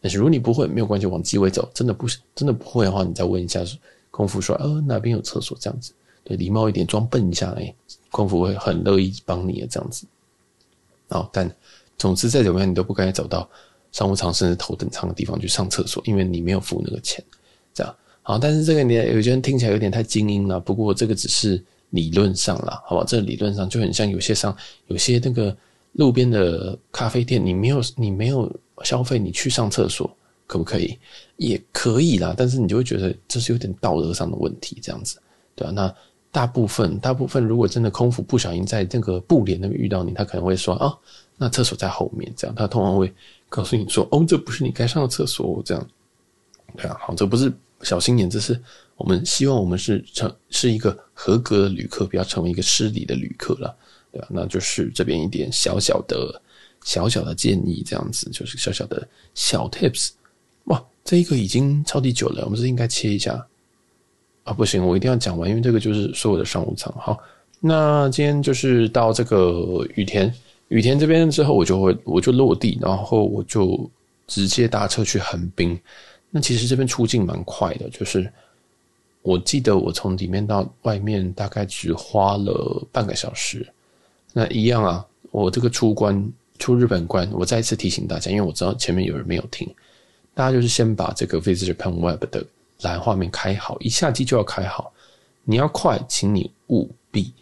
[0.02, 1.70] 但是如果你不会，没有关系，往机位走。
[1.72, 3.64] 真的不真的不会的话，你再问一下
[4.10, 5.56] 空服说，呃，哪边有厕所？
[5.62, 5.94] 这样子，
[6.24, 7.72] 对，礼貌一点，装笨一下，哎，
[8.10, 10.08] 空服会很乐意帮你的这样子。
[11.10, 11.48] 好，但
[11.96, 13.48] 总之再怎么样，你都不该走到
[13.92, 17.24] 商务舱甚至头等舱的地方去上厕所，因为你没有付那个钱。
[17.72, 20.60] 这样好，但是这个你有些人听起来有点太精英了。
[20.60, 21.64] 不过这个只是。
[21.92, 24.56] 理论上啦，好吧，这理论上就很像有些商，
[24.88, 25.56] 有些那个
[25.94, 28.52] 路边的咖啡店，你没有你没有
[28.84, 30.10] 消费，你去上厕所
[30.48, 30.98] 可不可以？
[31.38, 35.20] 也可以啦，但是你就会觉得这是有点道德上的问题，这样子，
[35.56, 35.72] 对吧？
[35.72, 35.96] 那
[36.32, 40.98] 大部分大部分如果真的空腹不小心在那个布帘那边遇到你，他可能会说啊，
[41.38, 43.14] 那厕所在后面，这样他通常会
[43.50, 45.88] 告诉你说，哦，这不是你该上的厕所，这样，
[46.78, 47.52] 对啊，好，这不是
[47.82, 48.58] 小心眼，这是。
[49.02, 53.76] 我们希望我们是成是一个合格的旅客，不要成为一个失礼的旅客了，
[54.12, 54.28] 对吧？
[54.30, 56.40] 那就是这边一点小小的、
[56.84, 60.10] 小小的建议，这样子就是小小的小 tips。
[60.66, 63.44] 哇，这一个已经超级久了，我们是应该切一下
[64.44, 64.54] 啊？
[64.54, 66.94] 不行，我一定要讲完，因为这个就是所有的商务舱。
[67.00, 67.18] 好，
[67.60, 70.32] 那今天就是到这个羽田，
[70.68, 73.90] 羽田这边之后，我就会我就落地，然后我就
[74.28, 75.76] 直接搭车去横滨。
[76.30, 78.32] 那其实这边出境蛮快的，就是。
[79.22, 83.68] 我记得我从里面到外面大概只花了半个小时。
[84.34, 89.68] 那一样啊，我这个出关出日本关，我再一次提醒大家，因为我知道前面有人没有听，
[90.34, 92.46] 大家就是先把这个 Visit Japan Web 的
[92.82, 94.94] 蓝画面开好，一下机就要开好。
[95.44, 97.34] 你要快，请你务必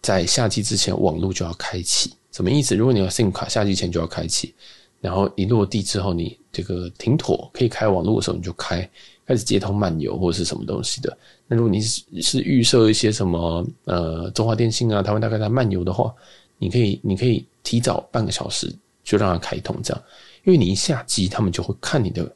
[0.00, 2.14] 在下机之前网络就要开启。
[2.32, 2.76] 什么意思？
[2.76, 4.54] 如果你要 SIM 卡，下机前就要开启，
[5.00, 8.88] 然后一落地之后，你这个停妥可以开网络的时候，你就开。
[9.26, 11.16] 开始接通漫游或者是什么东西的。
[11.46, 16.12] 那如果你是是预设一些什么呃中华电信啊、台湾大概在漫游的话，
[16.58, 20.02] 你可以你可以提早半个小时就让它开通这样，
[20.42, 22.28] 因为你一下机，他们就会看你的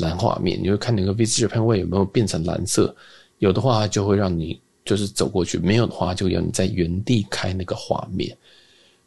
[0.00, 2.94] 蓝画面，你会看那个 Visit Japan 位有没有变成蓝色，
[3.38, 8.36] 有的话就会让你就是走过去，没有的话就要你在原地开那个画面，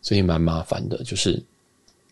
[0.02, 1.40] 所以蛮麻烦的，就是。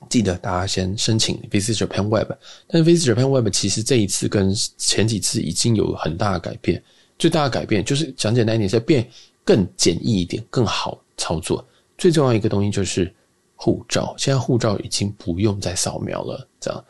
[0.09, 2.31] 记得大家先申请 Visit Japan Web，
[2.67, 6.81] 但 Visit Japan Web 其实这一次跟前几次已经有很大的改变。
[7.17, 9.07] 最大的改变就是讲简单一点，是变
[9.43, 11.65] 更简易一点，更好操作。
[11.97, 13.13] 最重要一个东西就是
[13.55, 16.85] 护照，现在护照已经不用再扫描了，这样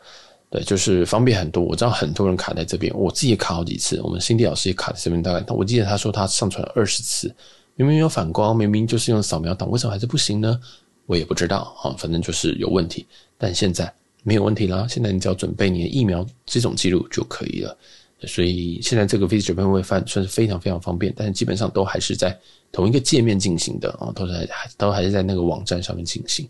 [0.50, 1.62] 对，就是方便很多。
[1.62, 7.32] 我知道很多人卡在这边，我自己也卡好几次，我们新地老师也卡在这边，大概我记得他说他上传了二十次，
[7.76, 10.60] 明明有反光，明明就是用扫描档，为什么还是不行呢？
[11.06, 13.06] 我也不知道啊，反正就是有问题。
[13.38, 13.92] 但现在
[14.22, 17.76] 没有问题啦，现在你只要准备你的疫苗这种记录就可以了。
[18.22, 22.36] 所以现在这个 Visit Japan 会算是非常非常方便，但是基本上都还是在
[22.72, 26.48] 同一个界面进行的啊，都在都还是在那个网站上面进行。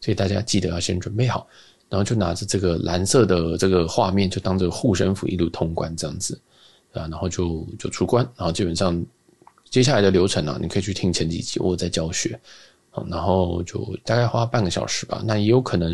[0.00, 1.48] 所以大家记得要先准备好，
[1.88, 6.38] 然后就拿着这个蓝色的这个画面，就当这个护身符一路通关这样子
[6.92, 9.02] 啊，然后就就出关，然后基本上
[9.70, 12.38] 接下来的流程呢、你可以去听前几集我在教学。
[13.10, 15.22] 然后就大概花半个小时吧。
[15.24, 15.90] 那也有可能，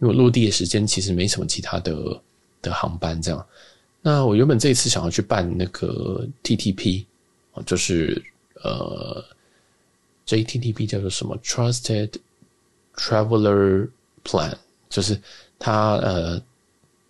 [0.00, 2.20] 因为落地的时间其实没什么其他的
[2.60, 3.46] 的航班这样。
[4.02, 7.04] 那我原本这一次想要去办那个 TTP，
[7.64, 8.22] 就是
[8.62, 9.24] 呃
[10.26, 12.10] ，JTTP 叫做什么 Trusted
[12.96, 13.88] Traveler
[14.24, 14.54] Plan，
[14.90, 15.20] 就是
[15.58, 16.42] 它呃，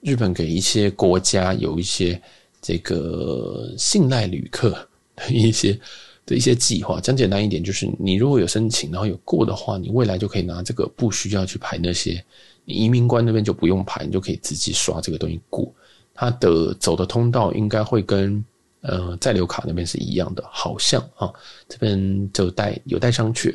[0.01, 2.21] 日本给一些国家有一些
[2.63, 4.71] 这个信赖旅客
[5.17, 5.79] 的一些。
[6.27, 12.25] 的一些计划，讲简单一点，就是你如果有申请，然后有过的话，你未来就可以拿这个，不需要去排那些，
[12.65, 15.71] 你移民官那边就不用排，你就可以直接刷这个东西过。
[16.15, 18.43] 它的走的通道应该会跟
[18.83, 21.33] 呃在留卡那边是一样的，好像啊，
[21.69, 23.55] 这边就带有待商榷。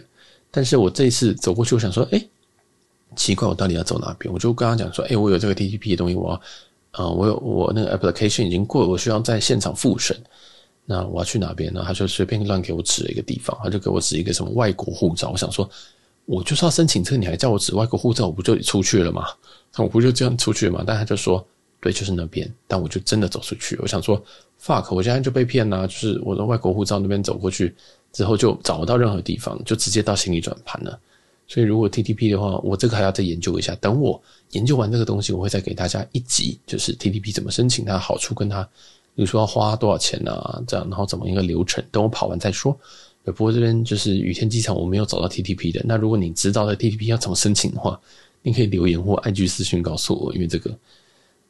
[0.51, 2.21] 但是我这一次走过去，我想说，哎，
[3.15, 4.31] 奇怪，我到底要走哪边？
[4.33, 6.41] 我就跟他讲说，哎，我有这个 TTP 的东西，我要，
[7.03, 10.15] 呃，我有我那个 application 已经过了，我需要在现场复审。
[10.91, 11.83] 那我要去哪边呢？
[11.85, 15.29] 他就随便乱给我指了一个地方，他就给我指一个什么外国护照。
[15.29, 15.69] 我想说，
[16.25, 19.27] 我就是要申请这个，你还叫我指外国护照，我不就出去了吗？
[19.75, 20.83] 那我不就这样出去了吗？
[20.87, 21.45] 但他就说，
[21.79, 22.51] 对，就是那边。
[22.67, 23.77] 但我就真的走出去。
[23.83, 24.19] 我想说
[24.59, 25.87] ，fuck，我现在就被骗了。
[25.87, 27.75] 就是我的外国护照那边走过去
[28.11, 30.99] 之后，就找不到任何地方，就直接到行李转盘了。
[31.47, 33.75] 所以如果 TTP 的话，我这个还要再研究一下。
[33.75, 34.19] 等我
[34.53, 38.67] 研究完这个东西，我会再给大家一集，就是 TTP 怎么申请，它的好处跟它。
[39.19, 40.63] 比如说要花多少钱啊？
[40.65, 41.83] 这样，然后怎么一个流程？
[41.91, 42.71] 等我跑完再说。
[43.25, 45.81] 不过这边就是羽田机场，我没有找到 TTP 的。
[45.83, 47.99] 那如果你知道的 TTP 要怎么申请的话，
[48.41, 50.73] 你可以留言或 IG 私讯告诉我，因为这个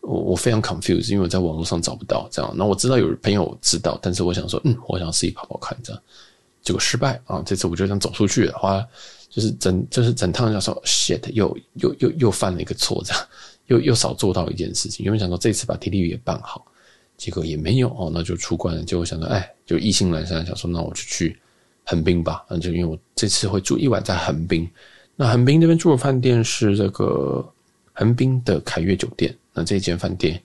[0.01, 2.51] 我我非常 confused，因为我在网络上找不到这样。
[2.58, 6.01] 那我知道有朋友知道，但是我想说，嗯，我想自己跑跑看这样，
[6.63, 7.43] 结果失败啊！
[7.45, 8.84] 这次我就想走出去，花
[9.29, 13.27] 就是整就是整趟要说 shit，又又又又犯了一个错，这样
[13.67, 15.05] 又又少做到一件事情。
[15.05, 16.65] 原本想说这次把 TTP 也办好，
[17.19, 18.82] 结果也没有哦，那就出关了。
[18.82, 21.38] 结果想说，哎，就意兴阑珊，想说那我就去
[21.84, 22.45] 横滨吧。
[22.49, 24.67] 那就因为我这次会住一晚在横滨，
[25.17, 27.45] 那横滨这边住的饭店是这个
[27.91, 29.36] 横滨的凯悦酒店。
[29.53, 30.41] 那这间饭店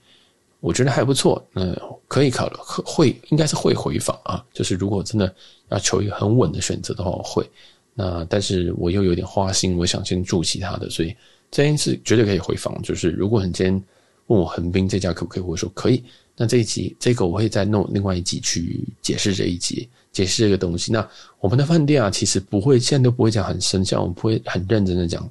[0.59, 1.73] 我觉得还不错，那
[2.09, 4.43] 可以考虑会应该是会回访啊。
[4.51, 5.33] 就是如果真的
[5.69, 7.49] 要求一个很稳的选择的话，我会。
[7.93, 11.15] 那但是我又有点花心，我想先住其他的，所以
[11.49, 12.81] 这件事绝对可以回访。
[12.81, 13.83] 就是如果你今天
[14.27, 16.03] 问我横滨这家可不可以，我说可以。
[16.37, 20.91] 那这一集这个我会再弄另外一集去解释这一集，解释这个东西。
[20.91, 21.07] 那
[21.39, 25.29] 我们的饭店啊，其实不会现在都不会讲很深，像我们不会很认真的讲，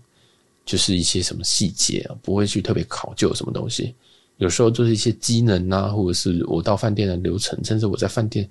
[0.64, 3.94] 就是一些什么细节啊，不会去特别考究什么东西。
[4.38, 8.48] 有时候就是一些机能啊，或者是我到饭店的流程，甚至我在饭店。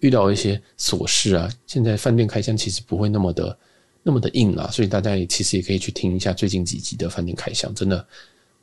[0.00, 3.58] 遇到一些琐事啊，现在饭店开箱其实不会那么的
[4.02, 8.06] 那么的硬啊，所以大家也其实也可以去听一下最近几集的饭店开箱，真的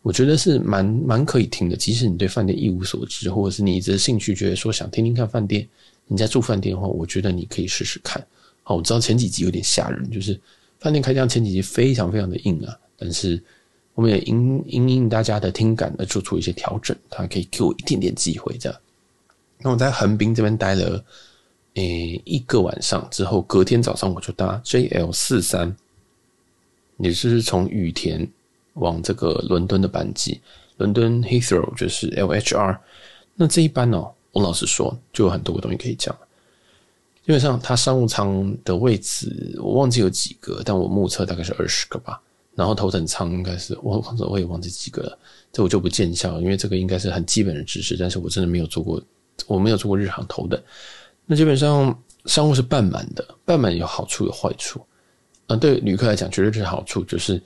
[0.04, 1.76] 我觉得是蛮蛮可以听的。
[1.76, 5.68] 即使你对饭店一无所知，或者是你只是兴趣觉得说想听听看饭店，
[6.06, 8.24] 你在住饭店的话，我觉得你可以试试看。
[8.62, 10.40] 好，我知道前几集有点吓人，就是
[10.80, 13.42] 饭店开箱前几集非常非常的硬啊，但是
[13.96, 18.80] 我们也因因应大家的听感而做出一些调整，他可以给我一点点机会这样。
[19.60, 21.02] 那我在横滨这边待了，
[21.76, 25.74] 诶、一个晚上之后，隔天早上我就搭 JL 四三，
[26.98, 28.28] 也是从羽田
[28.74, 30.40] 往这个伦敦的班机，
[30.78, 32.78] 伦敦 Heathrow 就是 LHR。
[33.36, 36.16] 那这一班呢、我老实说，就有很多个东西可以讲。
[37.26, 42.22] 基本上，它商务舱的位置我忘记有几个，但我目测大概是二十个吧。
[42.56, 45.18] 然后头等舱应该是我或者我也忘记几个了，
[45.52, 49.02] 这我就不见笑了，因为这个应该是很基本的知识，但是我真的没有做过。
[49.48, 50.62] 我没有做过日航头等，
[51.26, 54.80] 那基本上商务是半满的，半满有好处有坏处。
[55.48, 57.42] 啊，对旅客来讲，绝对是好处，就是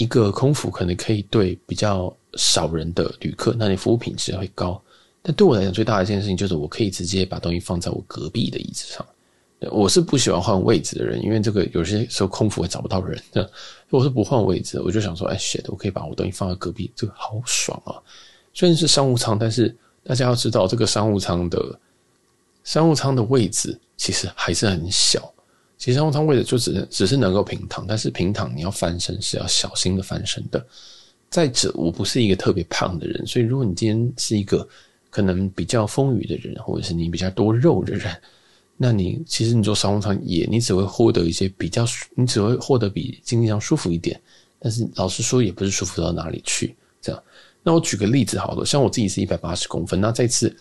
[0.00, 4.80] 一个空服可能可以对比较少人的旅客，那你服务品质会高。
[5.20, 9.06] 但对我来讲，最大的一件事情就是我可以直接把东西放在我隔壁的椅子上。
[9.70, 13.22] 我是不喜欢换位置的人，因为这个有些时候空服会找不到人。
[13.90, 18.00] 我是不换位置，我就想说，哎，shit，我可以把我东西放在隔壁，这个好爽啊！
[18.54, 19.76] 虽然是商务舱，但是。
[20.02, 21.78] 大家要知道，这个商务舱的
[22.64, 25.30] 商务舱的位置其实还是很小。
[25.80, 30.64] 其实商务舱位置就只能只是能够平躺，但是平躺你要翻身是要小心的翻身的。
[31.30, 34.68] 再者，我不是一个特别胖的人，所以如果你今天是一个
[35.08, 38.14] 可能比较丰腴的人，或者是你比较多肉的人，
[38.76, 44.20] 那你其实你做商务舱也你只会获得一些比较，你只会获得比经济舱舒服一点。
[44.58, 47.22] 但是老实说，也不是舒服到哪里去，这样。
[47.62, 50.54] 那我举个例子好了，像我自己是一百八十公分，那这次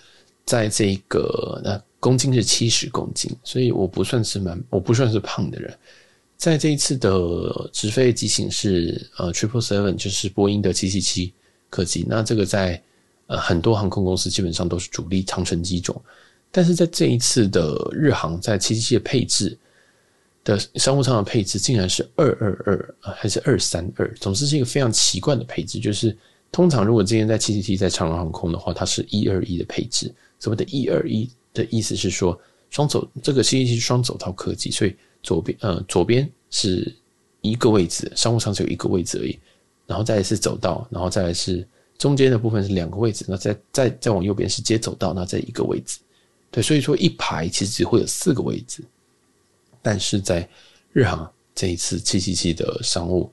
[0.49, 5.71] 在这个那公斤是七十公斤，所以我不算是蛮，我不算是胖的人。
[6.37, 11.31] 在这一次的直飞机型是呃 Triple Seven，就是波音的七七七
[11.69, 12.81] 客机，那这个在
[13.27, 16.01] 呃很多航空公司基本上都是主力长程机种，
[16.51, 19.55] 但是在这一次的日航在七七七的配置
[20.43, 26.17] 的商务舱的配置竟然是二二二还是二三二，总之是一个非常奇怪的配置，就是。
[26.51, 30.11] 通常，如果今天在七七七在长荣航空的话，它是一二一的配置。
[30.39, 36.95] 所谓的“一二一”的意思是说，双走这个七七七双走道科技，所以左边呃左边是
[37.41, 39.37] 一个位置，商务舱只有一个位置而已。
[39.85, 45.99] 然后再是走道，然后再来是中间的部分是两个位置，那再再再往右边是接走道，那再一个位置。
[46.49, 48.83] 对，所以说一排其实只会有四个位置。
[49.81, 50.47] 但是在
[50.93, 53.31] 日航这一次七七七的商务，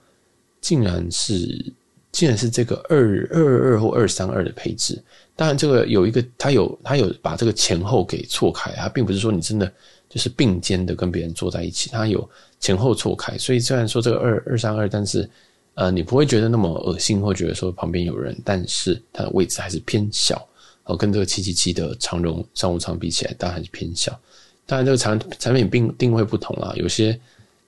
[0.61, 1.73] 竟然是。
[2.13, 5.05] 竟然是这个二二二或二三二的配置，
[5.37, 9.71] 当然这个有一个，它有它有把这个前后给错开，它并不是说你真的
[10.09, 12.27] 就是并肩的跟别人坐在一起，它有
[12.59, 15.29] 前后错开，所以虽然说这个二二三二，但是
[15.75, 20.49] 呃你不会觉得那么恶心，或觉得说旁边有人，但是它的位置还是偏小，
[20.85, 24.19] 哦，跟这个七七七的长荣商务舱比起来，当然还是偏小。
[24.65, 27.21] 当然这个产产品并定位不同啦，有些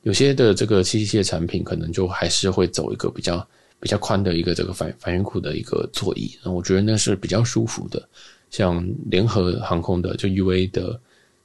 [0.05, 3.47] 有些的这个七七七的产品可能就还是会走一个比较。
[3.81, 8.09] 比较宽的一个这个反反圆骨的一个座椅，那我觉得那是比较舒服的。
[8.51, 10.99] 像联合航空的就 UA 的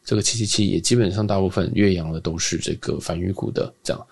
[0.06, 4.08] 这个七七七，也基本上大部分越洋的都是这个反圆骨的这样。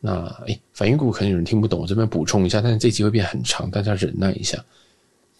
[0.00, 4.64] 那诶，反圆骨可能有人听不懂，我这边补充一下，但是这集会变很长，大家忍耐一下。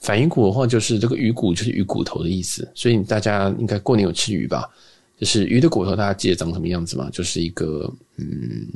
[0.00, 4.68] 反圆骨的话，就是这个鱼骨就是鱼骨头的意思，所以大家应该过年有吃鱼吧？
[5.18, 7.08] 就是鱼的骨头，大家记得长什么样子吗？
[7.12, 8.66] 就是一个嗯。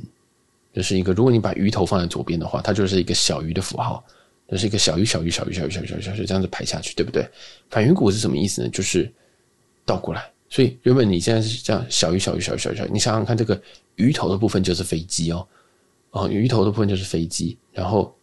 [0.72, 4.02] 就是一个，如果你把鱼头放在左边的话，它就是一个小鱼的符号，
[4.48, 7.28] 就是一个小鱼、小鱼、小鱼、小鱼、小鱼、小鱼、小鱼这样子排下去，对不对？
[7.70, 8.68] 反鱼骨是什么意思呢？
[8.70, 9.10] 就是
[9.84, 10.24] 倒过来。
[10.48, 13.60] 所以原本你现在是这样，小鱼、小鱼、小鱼、小鱼、小鱼，你想想看，这个
[13.96, 15.46] 鱼头的部分就是飞机哦。
[16.10, 18.14] 哦，鱼头的部分就是飞机，然后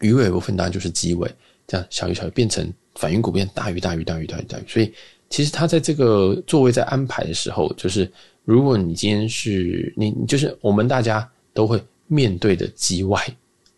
[0.00, 1.30] 鱼尾部分当然就是机尾，
[1.66, 4.92] 这样小鱼小鱼变成反鱼骨变大鱼大鱼大鱼大鱼大鱼，所以
[5.30, 8.10] 其实它在这个座位在安排的时候，就是
[8.44, 13.20] 如果你今天是你，就是我们大家都会面对的机外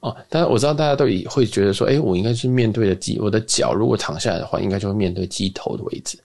[0.01, 6.19] 哦，当然我知道大家都会觉得说，哎，我应该是面对的机，我的脚如果躺下来的话，应该就会面对机头的位置。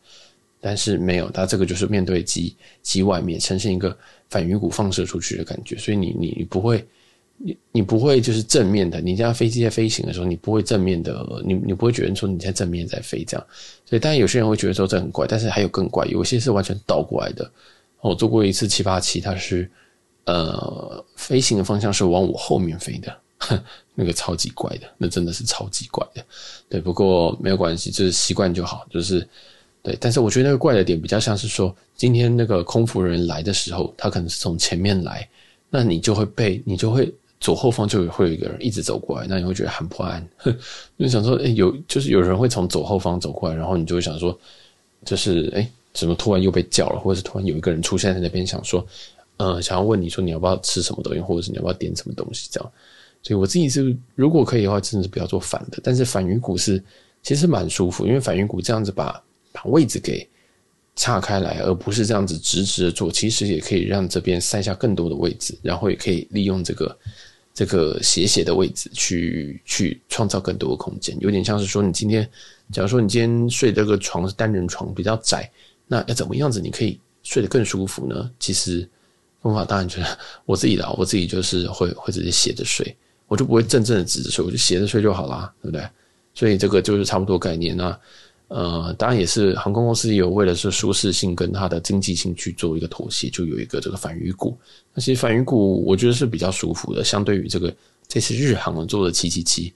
[0.59, 3.95] 但是没有，它这个就是面对机机外面，呈现一个
[4.29, 6.85] 反鱼骨放射出去的感觉，所以你你你不会，
[7.37, 9.01] 你你不会就是正面的。
[9.01, 13.45] 你家飞机在飞行的时候，你不会正面的，你你不会觉得说你在正面在飞这样。
[13.85, 17.51] 所以当然有些人会觉得说这很怪，但是还有更怪，有些是完全倒过来的。
[17.99, 19.69] 我做过一次七八七，它是
[20.25, 23.15] 呃飞行的方向是往我后面飞的，
[23.95, 26.23] 那个超级怪的，那真的是超级怪的。
[26.69, 29.27] 对，不过没有关系，就是习惯就好，就是。
[29.85, 35.27] 对，但是我觉得那个怪的点比较像是说，今天那个空服人来的时候，他可能是从前面来，
[35.69, 40.25] 那你就会被你就会左后方就会有一个人一直走过来，那你会觉得很不安，
[40.97, 44.39] 就想说，哎，有就是有人会从左后方走过来，然后你就会想说，
[45.03, 48.87] 就是哎，怎么突然又被叫了，或者是突然有一个人出现在那边，想说，
[49.37, 52.71] 呃，想要问你说你要不要吃什么东西，或者是你要不要点什么东西这样。
[53.21, 56.83] 所以我自己是如果可以的话，真的是不要做反的，但是反鱼骨是
[57.21, 59.21] 其实蛮舒服，因为反鱼骨这样子把。
[59.55, 60.27] 把位置给
[60.95, 66.97] 岔开来，而不是这样子直直的坐，其实也可以让这边塞下更多的位置，然后也可以利用这个
[67.53, 71.15] 这个斜斜的位置去去创造更多的空间。
[71.19, 72.27] 有点像是说，你今天
[72.71, 75.47] 假如说你今天睡这个床是单人床，比较窄，
[75.85, 78.31] 那要怎么样子你可以睡得更舒服呢？
[78.39, 78.89] 其实
[79.43, 80.05] 方法当然就是
[80.45, 82.95] 我自己的，我自己就是会会直接斜着睡，
[83.27, 85.87] 我就不会正正的直着睡，我就斜着睡就好啦，对不对？
[86.33, 87.99] 所以这个就是差不多概念那。
[88.49, 94.55] 呃，当然也是航空公司有为了是舒适性跟它的经济性去做一个妥协，就有一个这个反鱼骨。
[94.93, 97.73] 那其实反鱼骨我觉得是比较舒服的，相对于这个
[98.07, 99.73] 这次日航做的七七七，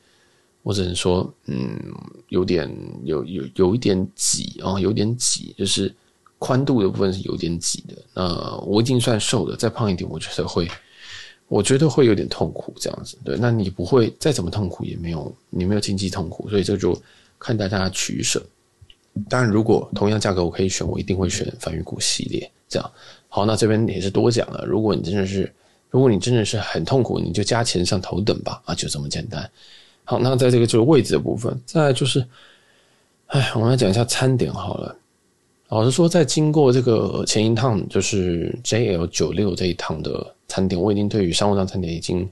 [0.62, 1.80] 我只能说，嗯，
[2.30, 2.72] 有点
[3.04, 5.92] 有有有一点挤啊，有点挤，就是
[6.40, 7.96] 宽度的部分是有点挤的。
[8.14, 10.68] 那我已经算瘦的，再胖一点，我觉得会，
[11.48, 13.18] 我觉得会有点痛苦这样子。
[13.24, 17.00] 对，那你不会再怎么痛苦也没有，你没有经济痛苦，所以这就
[17.40, 18.44] 看大家取舍。
[19.28, 22.52] 当然，如果同样价格我可以选，我一定会选反鱼骨系列。
[22.70, 22.92] 这样
[23.30, 24.64] 好，那这边也是多讲了。
[24.66, 25.52] 如果你真的是，
[25.90, 28.62] 如果你真的是很痛苦，你就加钱上头等吧。
[28.66, 29.50] 啊，就这么简单。
[30.04, 32.24] 好，那在这个就是位置的部分，再就是，
[33.28, 34.96] 哎，我们来讲一下餐点好了。
[35.70, 42.30] 老实说，在经过这个前一趟就是 JL 九六这一趟的餐点，我已经对于商务舱餐点已经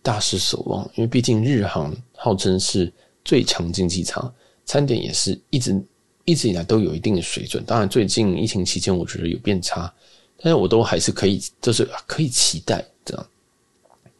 [0.00, 2.92] 大失所望，因为毕竟日航号称是
[3.24, 4.32] 最强经济舱。
[4.64, 5.82] 餐点也是一直
[6.24, 9.92] 一直以来都有一定的水准，当然最近疫情期间我觉得有变差，
[10.36, 13.26] 但是我都还是可以，就是可以期待这样。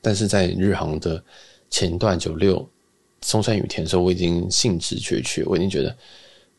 [0.03, 1.23] 但是在日航的
[1.71, 2.69] 前段九六
[3.23, 5.97] 松山羽田的时候，我已经兴致缺缺，我已经觉得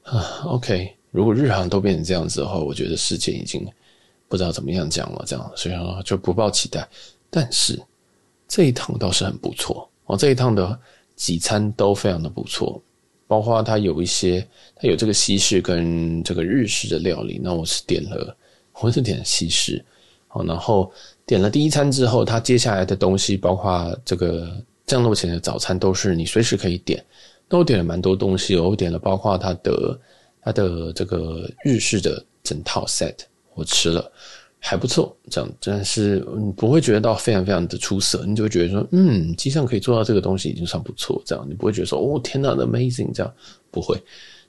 [0.04, 3.66] 啊，OK，如果日航都变成这样子的话，我觉得世界已经
[4.28, 6.88] 不知道怎么样讲了，这样，所以说就不抱期待。
[7.30, 7.80] 但是
[8.48, 10.78] 这一趟倒是很不错哦，这一趟的
[11.16, 12.82] 几餐都非常的不错。
[13.28, 14.46] 包括它有一些，
[14.76, 17.40] 它有这个西式跟这个日式的料理。
[17.42, 18.36] 那我是点了，
[18.82, 19.82] 我是点了西式，
[20.28, 20.92] 好，然后
[21.26, 24.52] 点了第一餐之后，它接下来的东西，包括这个
[24.86, 27.02] 降落前的早餐，都是你随时可以点。
[27.48, 29.98] 那我点了蛮多东西，我点了包括它的
[30.42, 33.16] 它的这个日式的整套 set，
[33.56, 34.12] 我吃了。
[34.64, 43.34] 还不错，这样真的是你不会觉得到非常非常的出色，你就会觉得说，嗯，机上可以做到这个东西已经算不错，这样你不会觉得说，哦，天哪，amazing，这样
[43.72, 44.00] 不会。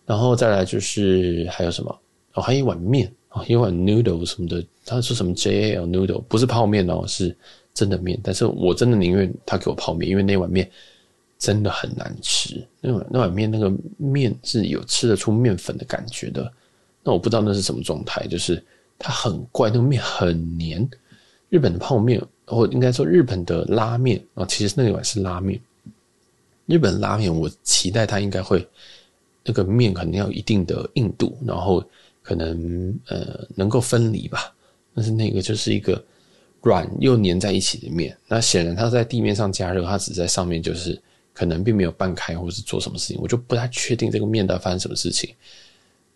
[0.05, 1.99] 然后再来就是还有什么？
[2.35, 7.35] 哦，还有一碗面哦，一碗 noodle 什么的，他说什么 JAL noodle 不是泡面哦，是
[7.73, 8.21] 真的面。
[8.23, 10.71] 但是我真的宁愿他给我泡面，因为那碗面
[11.43, 12.65] 真的很难吃。
[12.81, 16.53] 那碗那碗面那个面是有吃得出面粉的感觉的，
[17.03, 18.63] 那我不知道那是什么状态，就是。
[19.05, 20.89] 它很怪，那个面很黏。
[21.49, 25.61] 日本的泡面，或应该说日本的拉面啊，其实那一碗是拉面。
[26.67, 28.65] 日本拉面，我期待它应该会
[29.43, 31.85] 那个面可能要一定的硬度，然后
[32.23, 34.55] 可能呃能够分离吧。
[34.95, 36.01] 但是那个就是一个
[36.61, 38.17] 软又黏在一起的面。
[38.29, 40.97] 那显然它在地面上加热，它只在上面就是
[41.33, 45.35] 可能并没有拌开，或是做什么事情，我就不太确定这个面到底发生什么事情。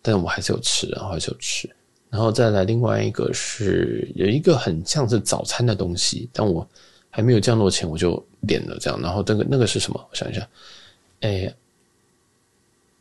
[0.01, 1.69] 但我还是有吃，然后还是有吃。
[2.09, 6.65] 然后再来另外一个是有一个很像是早餐的东西，但我
[7.09, 9.01] 还没有降落前我就点了这样。
[9.01, 10.07] 然后那个那个是什么？
[10.09, 10.47] 我想一下，
[11.21, 11.53] 诶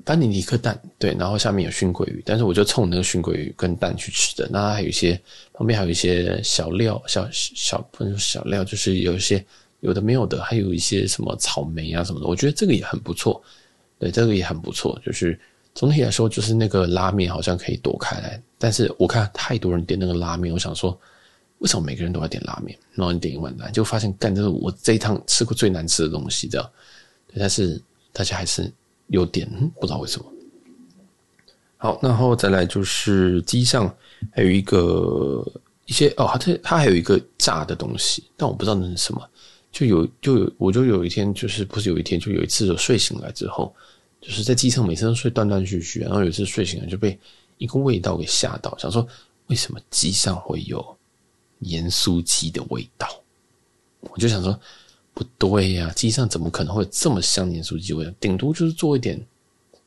[0.05, 4.49] 班尼迪克蛋，对，然后下面有熏鲑鱼，但是我就冲那个熏鲑鱼跟蛋去吃的。
[4.51, 5.21] 那还有一些
[5.53, 9.45] 旁边还有一些小料，小小不能说小料，就是有一些
[9.87, 13.43] 有的没有的，还有一些什么草莓啊什么的，我觉得这个也很不错。
[13.99, 15.01] 对，这个也很不错。
[15.05, 15.39] 就是
[15.75, 20.99] 总体来说，就是那个拉面好像可以躲开来，但是我看太多人点那个拉面，我想说，
[21.59, 22.79] 为什么每个人都要点拉面？
[22.93, 26.71] 然后你点一碗来，就发现干，这是我这一趟吃过最难吃的东西，这样。
[27.39, 27.81] 但是
[28.13, 28.71] 大家还是。
[29.11, 29.49] 有点
[29.81, 30.27] 不知道为什么。
[31.77, 33.87] 好，然后再来就是机上
[34.33, 35.47] 还有一个
[35.85, 39.23] 一些哦，它它还有一个炸的东西，但我不知道那是什么。
[39.77, 43.75] 就有就有，我就有一天就是不是有一天就有一次我睡醒来之后，
[44.21, 47.19] 就是在机上每次都睡断断续续，然后有一次睡醒来就被
[47.59, 49.07] 一个味道给吓到，想说
[49.49, 50.97] 为什么机上会有
[51.59, 53.07] 盐酥鸡的味道？
[54.01, 54.59] 我就想说。
[55.19, 58.13] 不对呀、机上怎么可能会有这么香盐酥鸡味道？
[58.21, 59.19] 顶多就是做一点，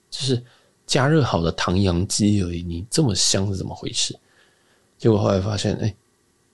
[0.09, 0.43] 就是
[0.87, 2.63] 加热好的唐扬鸡而已。
[2.63, 4.17] 你这么香是怎么回事？
[4.97, 5.95] 结果后来发现，哎，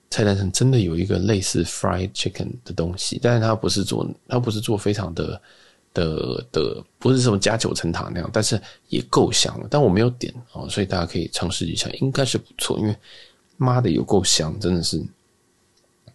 [0.10, 5.41] 菜单上真的有一个类似 fried chicken 的东西，但是它不是做，它不是做非常的
[5.93, 9.68] 的的，不是什么加九层塔那样，但是也够香了。
[9.70, 12.80] 但我没有点哦，所以大家可以尝试一下，应该是不错。
[12.80, 12.95] 因为
[13.58, 15.03] 妈的有够香，真的是。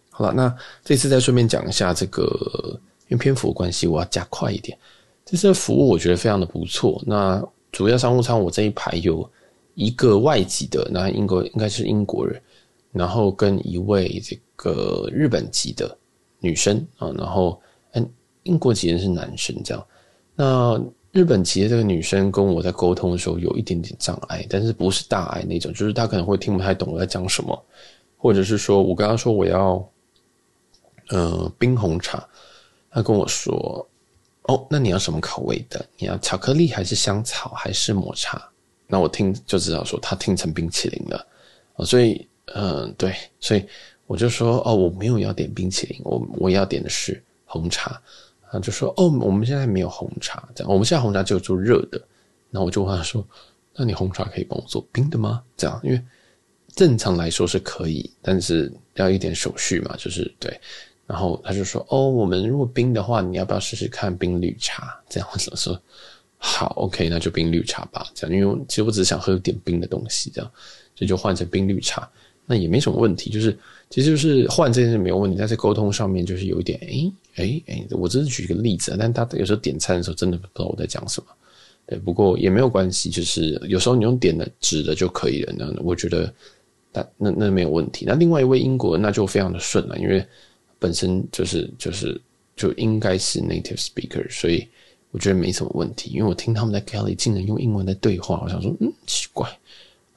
[0.09, 4.77] 好了，那这次再顺便讲一下这个，因为篇幅关系，我要加快一点。
[5.25, 7.01] 这次的服务我觉得非常的不错。
[7.05, 9.27] 那主要商务舱我这一排有
[9.75, 12.41] 一个外籍的，那英国应该是英国人，
[12.91, 15.97] 然后跟一位这个日本籍的
[16.39, 17.61] 女生啊，然后
[17.91, 18.09] 嗯，
[18.43, 19.85] 英国籍的是男生这样。
[20.35, 20.81] 那
[21.11, 27.65] 日本籍的这个女生跟我在沟通的时候有一点点障碍，但是不是大碍那种，就是她可能会听不太懂我在讲什么，
[28.17, 29.87] 或者是说我刚刚说我要。
[31.09, 32.25] 呃，冰红茶，
[32.89, 33.85] 他跟我说
[34.47, 35.85] ：“哦，那你要什么口味的？
[35.97, 38.49] 你要巧克力还是香草还是抹茶？”
[38.87, 41.27] 那我听就知道说他听成冰淇淋了，
[41.75, 43.65] 哦，所以，嗯、对，所以
[44.07, 48.01] 我就说：“哦，我没有要点冰淇淋，我我要点的是红茶。”
[48.51, 52.01] 他就说：“哦，我们现在没有红茶，这样，我们现在红茶只有做热的。”
[52.51, 53.25] 然后我就问他说
[53.75, 56.01] ：“那你红茶可以帮我做冰的吗？”这样，因为
[56.75, 60.59] 正常来说是可以，但是要一点手续嘛，就是对。
[61.07, 65.81] 然后他就说：“哦，我们如果冰的话，你要不要试试看冰绿茶？”这样我怎么说？
[66.37, 68.05] 好，OK，那就冰绿茶吧。
[68.13, 70.51] 这样，因为其实我只是想喝点冰的东西，这样，
[70.95, 72.09] 所以就换成冰绿茶，
[72.45, 73.29] 那也没什么问题。
[73.29, 73.57] 就是，
[73.89, 81.27] 其实就是换这件事没有问题，但是沟通上面就是有一点，诶诶诶，我只是举一个例子，但他有时候点餐的时候真的不知道我在讲什么。
[81.85, 85.53] 对，不过也没有关系，就是有时候你用点的纸的就可以了。
[85.57, 86.33] 那我觉得，
[86.93, 88.05] 那那那没有问题。
[88.07, 90.25] 那另外一位英国人那就非常的顺了，因为。
[90.81, 92.19] 本身就是就是
[92.55, 94.67] 就应该是 native speaker，所以
[95.11, 96.09] 我觉得没什么问题。
[96.09, 99.47] 因为我听他们在 Kelly 竟然用英文在对话，我想说，嗯，奇怪，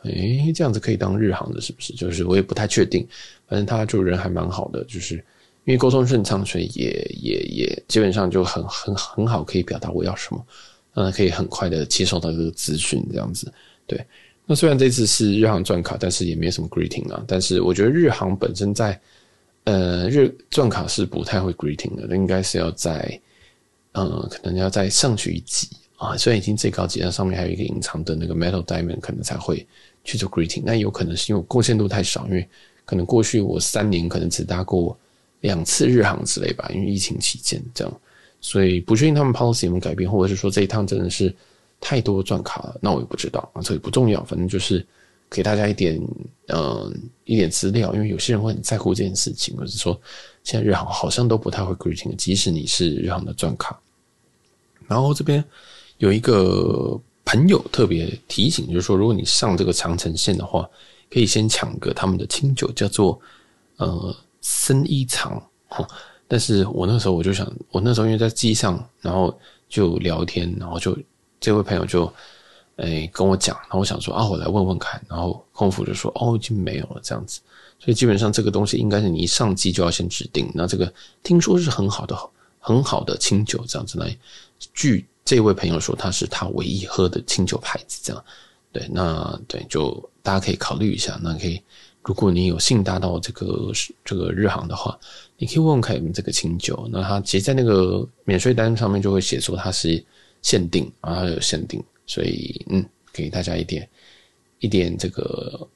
[0.05, 1.92] 诶，这样子可以当日航的，是不是？
[1.94, 3.07] 就是我也不太确定。
[3.46, 5.16] 反正他就人还蛮好的，就是
[5.64, 6.90] 因为沟通顺畅，所以也
[7.20, 10.46] 也也基本上就很很很好，可以表达我要什么，
[10.94, 13.52] 让他，可以很快的接受到这个资讯，这样子。
[13.86, 14.02] 对，
[14.46, 17.22] 那虽然这次是日航钻卡，但是也没什么 greeting 啊。
[17.26, 18.98] 但是我觉得日航本身在
[19.64, 23.18] 呃，日钻卡是不太会 greeting 的，应该是要在，
[23.92, 26.14] 呃，可能要再上去一级啊。
[26.18, 29.66] 虽然已经最高级，但上面还有一个隐藏的那个 metal diamond，可能才会
[30.05, 30.62] 去做 greeting。
[30.64, 32.48] 那有可能是因为我贡献度太少，因为
[32.84, 34.96] 可能过去我三年可能只搭过
[35.40, 38.00] 两次日航之类吧，因为疫情期间这样，
[38.40, 41.34] 所以不确定他们 policy 有没有改变，或者是说这一趟真的是
[41.80, 44.86] 太多钻卡了，那我也不知道啊，这也不重要，反正就是。
[45.30, 46.00] 给大家一点，
[46.48, 46.94] 嗯、
[47.24, 50.00] 一点资料，因为有些人会很在乎这件事情，或者说，
[50.44, 53.76] 现在日航好像都不太会 greeting，即使你是日航的钻卡。
[54.86, 55.42] 然后这边
[55.98, 60.68] 有一个朋友特别提醒，就是说，如果你上这个长城线的话，
[61.11, 63.20] 可以先抢个他们的清酒，叫做
[63.77, 65.43] 呃森一藏。
[66.29, 69.37] 但是我那时候我就想，我那时候因为在机上，然后
[69.68, 70.97] 就聊天，然后就
[71.41, 72.12] 这位朋友就。
[72.77, 77.39] 哎，跟我讲，然后我想说啊，我来问问看，然后空服就说哦，已经没有了这样子，
[77.79, 80.51] 所以基本上这个东西应该是你一上机就要先指定。
[80.53, 82.18] 那这个听说是很好的、
[82.59, 84.18] 很好的清酒这样子来，
[84.72, 88.25] 据这位朋友说，他是他唯一喝的清酒牌子这样。
[88.72, 91.18] 对，那对，就大家可以考虑一下。
[91.22, 91.62] 那可以，
[92.03, 93.72] 如果你有幸搭到这个
[94.05, 94.99] 这个日航的话，
[95.39, 96.89] 你可以问问看有没有这个清酒。
[96.91, 100.05] 那它其实在那个免税单上面就会写说它是
[100.43, 101.83] 限定啊，它有限定。
[102.07, 103.89] 所以，嗯，给大家一点
[104.59, 105.66] 一点这个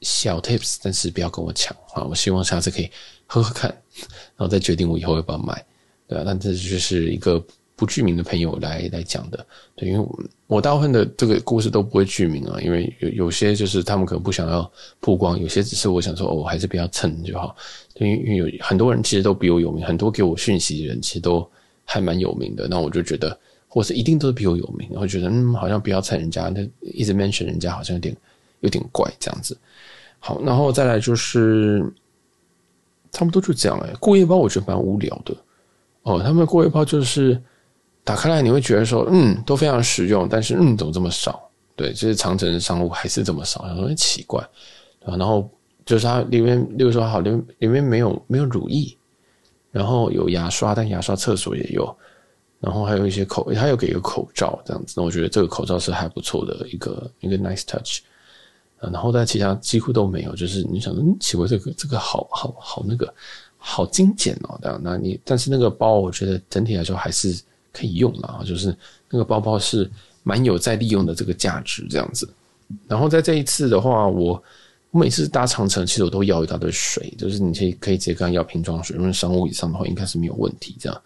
[0.00, 2.02] 小 tips，但是不要跟我抢啊！
[2.02, 2.90] 我希望下次可以
[3.26, 3.70] 喝喝看，
[4.36, 5.64] 然后再决定我以后要不要买，
[6.08, 7.40] 对啊，但这就是一个
[7.76, 10.08] 不具名的朋友来来讲的，对，因为
[10.46, 14.68] 我大部分的这个故事都不会具名啊，因为有有些就是他们可能不想要
[14.98, 17.54] 曝光，有些只是我想说，哦，还是不要蹭就好。
[17.92, 21.46] 对，因为有很多人其实都比我有名，很多给我讯息的人其实都
[21.84, 28.16] 还蛮有名的，那我就觉得，或是一定都是比我有名，然后觉得嗯，好像不要蹭人家，那一直 mention 人家好像有点
[28.60, 29.54] 有点怪这样子。
[30.18, 31.84] 好，然后再来就是
[33.12, 35.36] 差不多就这样哎，过夜包我觉得蛮无聊的
[36.04, 37.38] 哦，他们过夜包就是。
[38.06, 41.50] 打开来你会觉得说，嗯，都非常实用，但是嗯，怎么这么少？
[41.74, 44.40] 对，就是长城商务还是这么少，很奇怪，
[45.00, 45.16] 对吧？
[45.16, 45.50] 然后
[45.84, 48.96] 就是它里面，例如说好，里面里面没有没有乳液，
[49.72, 51.84] 然后有牙刷，但牙刷厕所也有，
[52.60, 58.02] 然后还有一些口，它有给一个口罩这样子，那我觉得这个口罩是还不错的一个一个 nice touch，
[58.78, 63.12] 然后但其他几乎都没有，就是你想，嗯，奇怪，这个这个好好好那个
[63.58, 67.36] 好精简哦，这样，那你但是那个包，我觉得整体来说还是。
[67.76, 68.74] 可以用了啊，就是
[69.10, 69.90] 那个包包是
[70.22, 72.26] 蛮有再利用的这个价值这样子。
[72.88, 74.42] 然后在这一次的话，我
[74.90, 81.02] 我每次搭长城，其实我都要一大堆水，就是你可以可以直接跟他要瓶装水，因为商务以上的话应该是没有问题这样。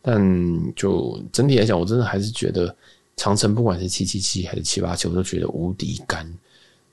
[0.00, 2.74] 但就整体来讲，我真的还是觉得
[3.16, 6.26] 长城不管是七七七还是七八七，我都觉得无敌干，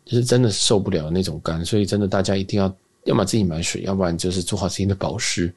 [0.05, 1.65] 就是真的受不了那种干。
[1.65, 2.75] 所以真的大家一定要
[3.05, 5.51] 要么自己买水，要不然就是做好自己的保湿。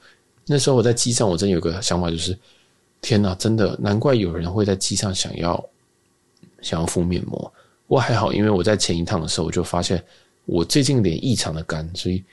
[0.47, 2.39] 那时候我在机上，我真有个想法就是。
[3.05, 5.63] 天呐，真的难怪有人会在机上想要
[6.63, 7.53] 想要敷面膜。
[7.87, 10.03] 我还好，因为我在前一趟的时候我就发现
[10.47, 12.25] 我最近脸异常的干，所以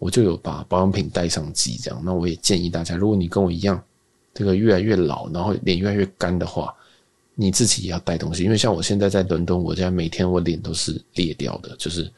[0.00, 1.78] 我就有把保养品带上机。
[1.80, 3.80] 这样，那我也建议大家，如果你跟我一样，
[4.34, 6.74] 这个越来越老，然后脸越来越干的话，
[7.36, 8.42] 你自己也要带东西。
[8.42, 12.12] 因为像我现在在伦敦，我现在每天我脸都是裂掉的，就是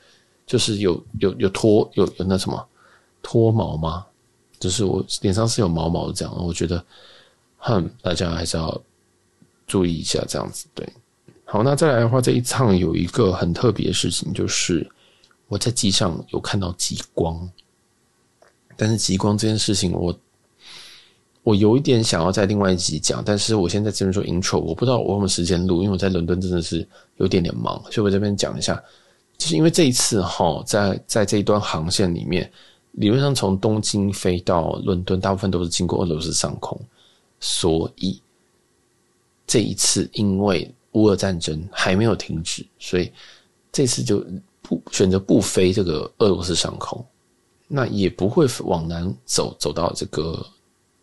[0.46, 2.66] 就是有有有脱有有那什么
[3.22, 4.06] 脱毛吗？
[4.58, 6.82] 就是我脸上是有毛毛的这样，我觉得。
[7.58, 8.80] 哼，大家还是要
[9.66, 10.88] 注意一下，这样子对。
[11.44, 14.88] 好，那再来的话，这一趟有一个很特别的事情，就是
[15.46, 17.48] 我在机上有看到极光。
[18.76, 20.16] 但是极光这件事情我，
[21.42, 26.86] 我有一点想要在另外一集讲，但是我现在这边说 intro，我不知道我有没有时间录，因为我在伦敦真的是
[27.16, 28.80] 有点点忙，所以我这边讲一下，
[29.36, 32.48] 就是因为这一次哈，在在这一段航线里面，
[32.92, 36.78] 理论上从东京飞到伦敦，大部分都是经过俄罗斯上空。
[37.40, 38.20] 所以
[39.46, 43.10] 这一次，因为乌俄战争还没有停止，所以
[43.70, 44.24] 这次就
[44.60, 47.04] 不选择不飞这个俄罗斯上空，
[47.66, 50.44] 那也不会往南走，走到这个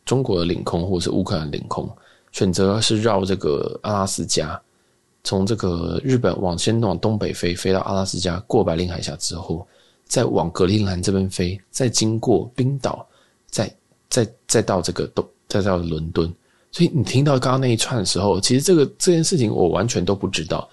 [0.04, 1.90] 中国的领空或者是乌克兰领空，
[2.32, 4.62] 选择是绕这个阿拉斯加，
[5.24, 9.66] 从这个日本往先往东北飞，飞到阿拉斯加过白令海峡之后，
[10.06, 13.08] 再往格陵兰这边飞，再经过冰岛，
[13.50, 13.76] 再
[14.10, 15.28] 再再到这个东。
[15.48, 16.34] 再到伦敦，
[16.72, 20.68] 所以你听到刚刚那一串的时候，其实这个这件事情我完全都不知道。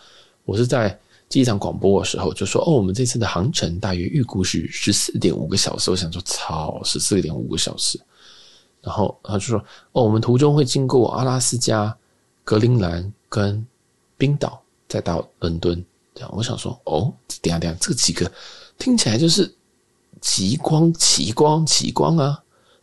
[0.45, 0.99] 我是在
[1.29, 7.99] 机场广播的时候就说：“哦，我们这次的航程大约预估是十四点五个小时。”我想说：“操，十四点五个小时。”
[8.83, 9.59] 然后他就说
[9.93, 11.97] ：“哦，我们途中会经过阿拉斯加、
[12.43, 13.65] 格陵兰跟
[14.19, 15.83] 冰岛，再到伦敦。”
[16.15, 18.31] 这样，我想说：“哦，等下等下，这几个
[18.77, 19.55] 听起来就是
[20.21, 22.42] 极光、极光、极光啊！”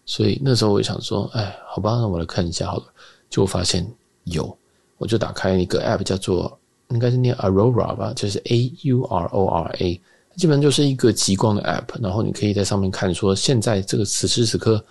[0.10, 2.84] 所以那时候我就想说，哎，好吧，那我来看一下好了。
[3.30, 3.86] 就发现
[4.24, 4.58] 有，
[4.98, 6.58] 我就打开一个 app，叫做
[6.88, 10.02] 应该是念 Aurora 吧，就是 A U R O R A，
[10.36, 12.02] 基本上就是一个极光的 app。
[12.02, 14.84] 然后你可以在上面看说，现在这个此时此刻，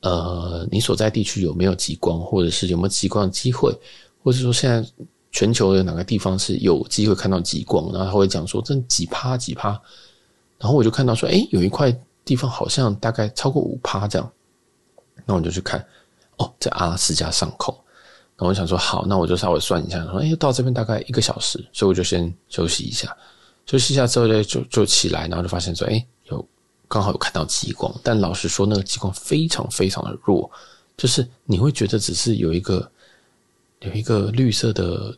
[0.00, 3.72] 呃，你所在地区有没有极光，或者是有没有极光的机会，
[4.24, 4.84] 或者说现在
[5.30, 9.80] 全球的哪个地方是有机会看到极光，然后他会讲说这几趴几趴。
[10.58, 14.28] 然后我就看到说，哎，有一块地方好像大概超过五趴这样。
[15.28, 15.78] 那我就去看，
[16.38, 17.76] 哦，在阿拉斯加上空。
[18.38, 23.14] 那我想说，好，那我就稍微算一下，说，哎，到这边大概一个小时，所以我就先休息一下。
[23.66, 26.48] 休息一下之后呢，就就起来，然后就发现说，哎，有
[26.88, 27.94] 刚好有看到极光。
[28.02, 30.50] 但老实说，那个极光非常非常的弱，
[30.96, 32.90] 就是你会觉得只是有一个
[33.80, 35.14] 有一个绿色的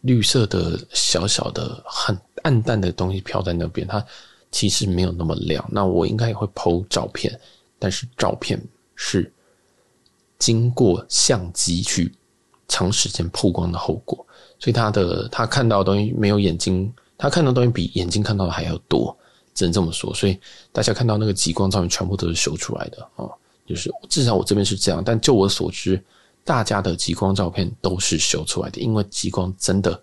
[0.00, 4.02] 绿色的小小的很暗淡的东西飘在那边，它
[4.50, 5.62] 其实没有那么亮。
[5.70, 7.38] 那我应该也会 po 照片，
[7.78, 8.58] 但是照片
[8.94, 9.30] 是。
[10.40, 12.12] 经过相机去
[12.66, 14.26] 长时间曝光的后果，
[14.58, 19.16] 所以他的他看到的东西没有眼睛，他看到的东西比眼睛看到的还要多，
[19.54, 20.14] 只能这么说。
[20.14, 20.38] 所以
[20.72, 23.28] 大家看到那个极光照片全部都是修出来的啊，
[23.66, 25.02] 就是至少我这边是这样。
[25.04, 26.02] 但就我所知，
[26.42, 30.02] 大家的极光照片都是修出来的，因为极光真的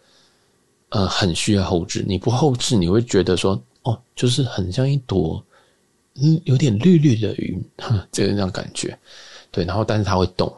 [0.90, 5.44] 呃很需要后置，你不后置你会觉得说哦，就是很像一朵
[6.22, 7.64] 嗯有点绿绿的云，
[8.12, 8.98] 这个那样感觉。
[9.58, 10.54] 对，然后但是它会动，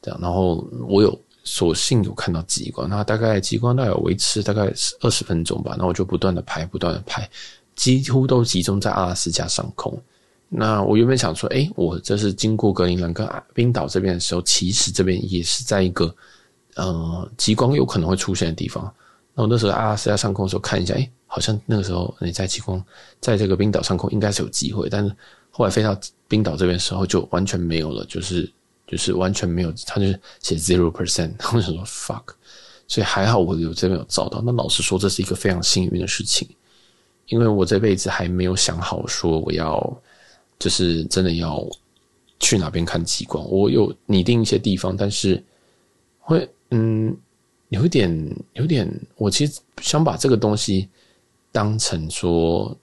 [0.00, 7.28] 这样，然后我有索性有看到极光，那大概极光大概维持大概二十分钟吧，那我就不断的拍，不断的拍，
[7.74, 10.00] 几乎都集中在阿拉斯加上空。
[10.48, 16.14] 那我原本想说，诶，我这是经过格陵兰跟冰岛这边的时候，其实这边也是在一个
[16.76, 18.94] 呃极光有可能会出现的地方。
[19.34, 22.80] 那我那时候阿拉斯加上空的时候看一下，诶，好像那个时候你在极光
[23.20, 25.16] 在这个冰岛上空应该是有机会，但是
[25.54, 25.98] 后来飞到
[26.28, 28.50] 冰岛这边时候就完全没有了，就是。
[28.86, 32.34] 就是完全没有，他就是写 zero percent， 我想说 fuck，
[32.86, 34.42] 所以还好我有这边有找到。
[34.44, 36.46] 那老实说，这是一个非常幸运的事情，
[37.28, 40.02] 因为我这辈子还没有想好说我要
[40.58, 41.66] 就是真的要
[42.38, 43.42] 去哪边看极光。
[43.50, 45.42] 我有拟定一些地方，但是
[46.18, 47.16] 会嗯
[47.70, 48.86] 有一点有点，
[49.16, 50.90] 我其实想把这个东西
[51.50, 52.76] 当成说，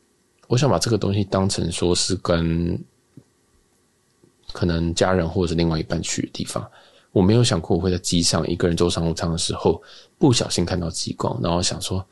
[0.51, 2.79] 我想把这个东西当成说是跟。
[4.53, 6.69] 可能家人或者是另外一半去的地方，
[7.13, 9.81] 我没有想过我会在机上一个人坐商务舱的时候
[10.17, 12.05] 不小心看到极光，然后想说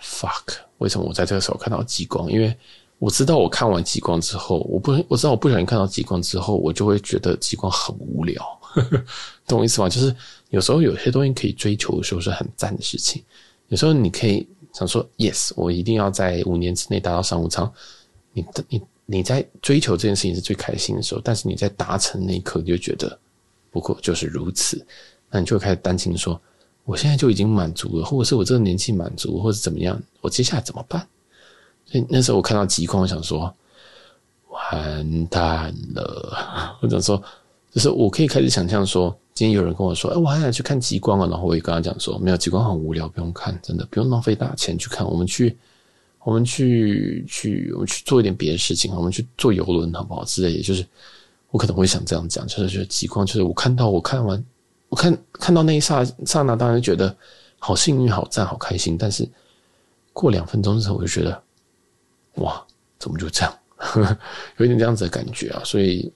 [0.00, 2.30] fuck，为什么我在这个时候看到极光？
[2.30, 2.56] 因为
[3.00, 8.40] 我知道我看完极光之后，我不我知道我不小心看到极光之后，我就会觉得极光很无聊，
[9.48, 9.88] 懂我意思吗？
[9.88, 10.14] 就是
[10.50, 13.20] 有时候有些东西可以追求的时候是很赞的事情，
[13.66, 17.72] 有时候你可以想说 yes，我一定要在五年之内达到商务舱，
[18.32, 18.82] 你的你。
[19.12, 23.18] 你在追求这件事情是最开心的时候，但是你在达成那一刻，你就觉得
[23.72, 24.86] 不过就是如此，
[25.28, 26.40] 那你就会开始担心说，
[26.84, 31.04] 我现在就已经满足了，或者是我这个年纪满足，或者怎么样，我接下来怎么办？
[31.86, 33.52] 所以那时候我看到极光，我想说，
[34.48, 36.78] 完蛋了。
[36.80, 37.20] 我想说，
[37.72, 45.56] 就是我可以开始想象说，今天有人跟我说，哎，我还想去看极光啊，然后我也跟他讲说，没有，极光很无聊，不用看，真的不用浪费大钱去看，我们去。
[46.24, 48.94] 我们去去，我们去做一点别的事情。
[48.94, 50.22] 我们去坐游轮，好不好？
[50.26, 50.86] 之类的，就是
[51.50, 54.44] 我可能会想这样讲，就是觉得极光，就是我看到，我看完，
[54.90, 57.16] 我看看到那一刹刹那，当然觉得
[57.58, 58.98] 好幸运、好赞、好开心。
[58.98, 59.26] 但是
[60.12, 61.42] 过两分钟之后，我就觉得，
[62.34, 62.62] 哇，
[62.98, 63.58] 怎么就这样？
[64.58, 65.62] 有点这样子的感觉啊。
[65.64, 66.12] 所以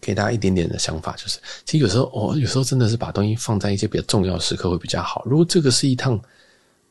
[0.00, 5.22] 给大家一点点的想法，就是其实有时候，哦，有时候真的是把东西放在一些比较重要的时刻会比较好。
[5.24, 6.20] 如果这个是一趟。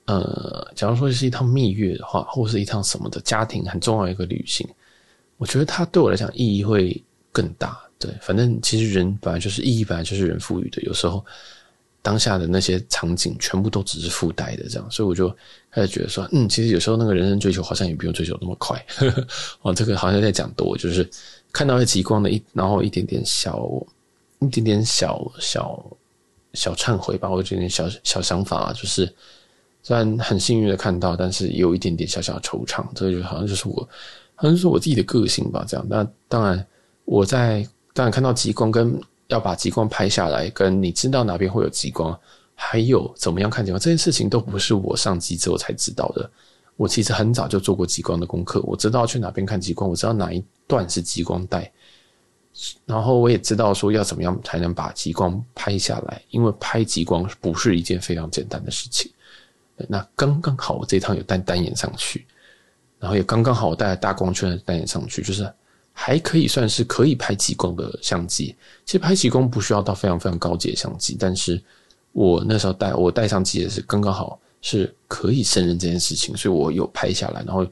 [0.05, 4.67] 呃，假如说是一趟蜜月的话，或者是一趟什么的家庭很重要一个旅行，
[5.37, 6.99] 我觉得它对我来讲意义会
[7.31, 7.77] 更大。
[7.99, 10.81] 对，反正其实人本来就是意义，本来就是人赋予的。
[10.81, 11.23] 有时候
[12.01, 15.29] 当下的那些场景全部都只是附带的，这样，所以我就
[15.69, 18.83] 开始觉得说，嗯，其实有时候那个人生追求好像也不用追求那么快。
[19.61, 21.07] 哦，这个好像在讲多，就是
[21.51, 23.69] 看到了极光的一，然后一点点小，
[24.39, 25.85] 一点点小小
[26.53, 29.13] 小忏悔吧，或者点小小想法，就是。
[29.81, 32.85] 虽然很幸运的看到，但是有一点点小小的惆怅。
[32.93, 33.75] 这个就好像就是我，
[34.35, 35.65] 好像就是我自己的个性吧。
[35.65, 36.63] 这样，那当然，
[37.05, 42.15] 我在当然看到极光，跟要把极光拍下来，跟你知道哪边会有极光，
[42.55, 46.29] 还有怎么样看极光这件事情，都不是我上机之后才知道的。
[46.79, 51.69] 我其实很早就做过极光的功课，我知道去哪边看极光，我知道哪一段是极光带，
[52.85, 59.11] 然后我也知道说要怎么样才能把极光拍下来，因为拍极光不是一件非常简单的事情。
[59.89, 62.25] 那刚刚好，我这趟有带单眼上去，
[62.97, 65.53] 然后也刚刚好我带了大光圈的单眼上去，就是
[65.91, 68.55] 还可以算是可以拍极光的相机。
[68.85, 71.61] 其实拍极光不需要到非常非常高级的相机，但是
[72.13, 77.43] 我那时候带我带上机也是刚刚好是可以胜任这件事情，所以我有拍下来。
[77.43, 77.65] 然后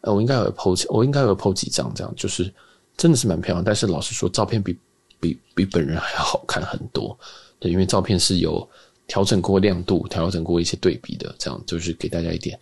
[0.00, 2.52] 呃，我应该有 po，我应该有 po 几张，这样就是
[2.96, 3.64] 真的是蛮漂亮。
[3.64, 4.78] 但是老实说，照片比
[5.20, 7.18] 比比本人还要好看很多，
[7.58, 8.68] 对，因为照片是有。
[9.08, 12.58] 调整过亮度，调整过一些对比的，这样就是给大家一点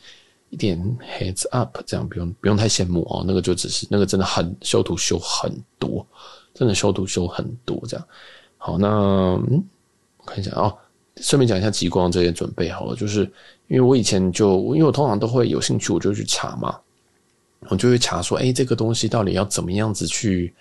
[0.50, 3.24] 一点 heads up，这样不用不用太羡慕哦。
[3.26, 6.06] 那个就只是那个真的很修图修很多，
[6.52, 8.06] 真的修图修很多这样。
[8.58, 8.88] 好，那
[9.48, 9.64] 嗯，
[10.18, 10.76] 我看一下哦，
[11.20, 13.20] 顺便讲一下极光这些准备好了，就是
[13.68, 16.78] 因为我以前就因为我通常都会有兴趣，我就去查嘛，
[17.68, 20.52] 我就会查说，哎，这个东西到底要怎么样子去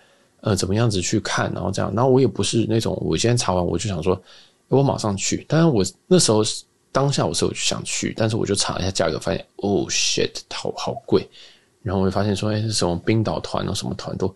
[0.41, 4.21] 呃，怎么样子去看，然后这样，然后我也不是那种我现在查完我就想说。
[4.69, 6.41] 我马上去，当然我那时候
[6.91, 11.29] 当下我是有想去，但是我就查了一下价格，发现哦 shit，好好贵。
[11.83, 14.35] 然后我就发现说，哎，是什么冰岛团啊，什么团都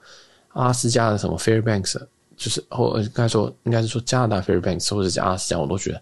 [0.50, 2.00] 阿拉斯加的什么 Fairbanks，
[2.38, 6.02] 就是或刚才说应该是说加拿大 Fairbanks 或者是阿拉斯加，我都觉得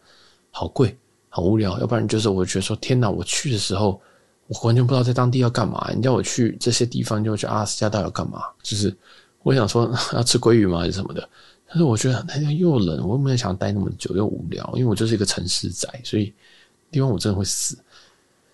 [0.51, 0.95] 好贵，
[1.29, 1.79] 好无聊。
[1.79, 3.99] 要不然就是我觉得说，天哪，我去的时候
[4.47, 5.89] 我完全不知道在当地要干嘛。
[5.95, 8.43] 你叫我去这些地方，就去阿拉斯加到底要干嘛？
[8.61, 8.95] 就是
[9.43, 11.27] 我想说 要吃鲑鱼吗，还是什么的？
[11.67, 16.31] 但是我觉得那边又冷，我又没有想待那么久，又无聊，因为我就是一个城市仔，所以
[16.91, 17.77] 地方我真的会死。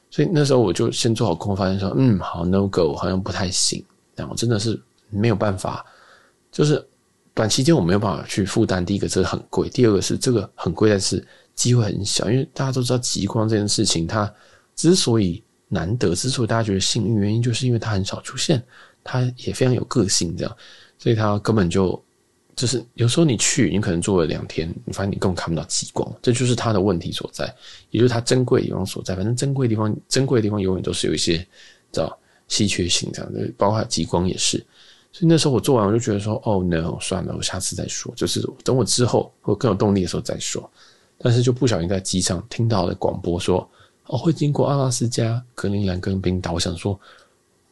[0.10, 3.84] 所以那时候我就先做好功课，发现说，嗯，好，no go，好像不太行。
[4.14, 4.80] 但我真的是
[5.10, 5.86] 没有办法，
[6.52, 6.86] 就是
[7.34, 8.86] 短期间我没有办法去负担。
[8.86, 11.26] 第一个，这个很贵；第二个是这个很贵，但是
[11.56, 14.32] 机会很小，因为大家都知道极光这件事情，它
[14.76, 18.62] 之所以难得，之所以大家觉得幸运，原因就是因为它很少出现，
[19.04, 20.58] 它也非常有个性，这样，
[21.00, 22.02] 所以它根本就
[22.56, 27.46] 就是有时候你去，你可能住了两天，你发现你根本看不到极光，这就是它的问题所在，
[27.92, 29.16] 也就是它珍贵的地方所在。
[29.16, 31.38] 反正珍贵的地方，珍贵的地方永远都是有一些
[31.94, 32.20] 知道
[32.50, 34.64] 稀缺性这样的，包括极光也是。
[35.14, 40.70] 所以那时候我做完，我就觉得说，哦，no，算了，我下次再说，就是等我之后我更有动力的时候再说。
[41.24, 43.70] 但是就不小心在机上听到了广播说，
[44.08, 46.54] 哦，会经过阿拉斯加、格陵兰跟冰岛。
[46.54, 47.00] 我想说，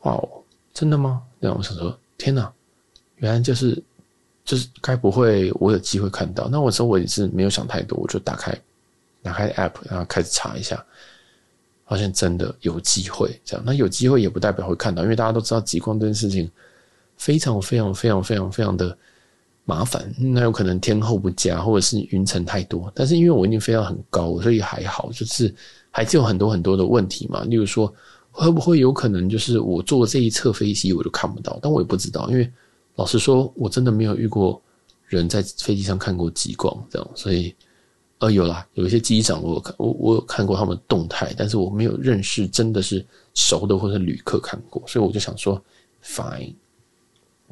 [0.02, 0.30] 哇哦，
[0.74, 1.24] 真的吗？
[1.40, 2.52] 然后我想说，天哪，
[3.16, 3.82] 原来就是
[4.46, 6.48] 就是该不会我有机会看到？
[6.48, 8.56] 那我说我也是没有想太多，我就打开
[9.24, 10.86] 打开 app，然后开始查一下，
[11.88, 13.64] 发现真的有机会这样。
[13.66, 16.52] 那有机会也不代表会看到，因为大家都知道极光这件事情
[17.20, 18.98] 非常非常非常非常非常的。
[19.66, 22.92] 麻烦，那有可能天候不佳，或者是云层太多。
[22.96, 25.54] 但是因为我已经飞到很高，所以还好，就是
[25.92, 27.44] 还是有很多很多的问题嘛。
[27.44, 27.94] 例如说，
[28.32, 31.60] 会不会有可能就是我坐这一侧飞机我就看不到？
[31.62, 32.52] 但我也不知道，因为
[32.96, 34.60] 老实说，我真的没有遇过
[35.06, 37.08] 人在飞机上看过极光这样。
[37.14, 37.54] 所以，
[38.18, 43.06] 呃，有啦，有一些机长我有看，我我有看过他们动态，但是我没有认识真的是
[43.36, 45.64] 熟的或者旅客看过，所以我就想说
[46.04, 46.56] ，fine。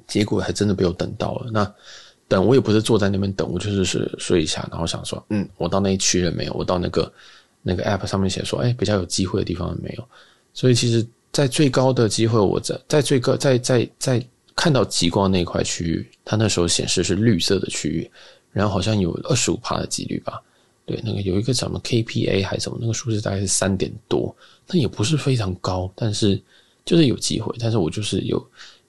[0.07, 1.51] 结果还真的被我等到了。
[1.51, 1.73] 那。
[2.29, 6.53] 等我也不是坐在那边等，我就是睡睡一下，然后想说，嗯，我到那一区了没有？
[6.55, 7.09] 我到那个
[7.61, 10.05] 那个 app 上面写说，哎，比较有机会的地方没有？
[10.53, 14.21] 所以其实，在最高的机会，我在在最高在在在
[14.57, 18.11] 看到极光那块区域，它那时候显示是绿色的区域，
[18.51, 20.41] 然后好像有二十五趴的几率吧？
[20.85, 24.35] 对，那个有一个什么 KPA 还是什么，那个数字大概是三点多，
[24.65, 26.37] 但也不是非常高，但是
[26.83, 27.55] 就是有机会。
[27.57, 28.45] 但是我就是有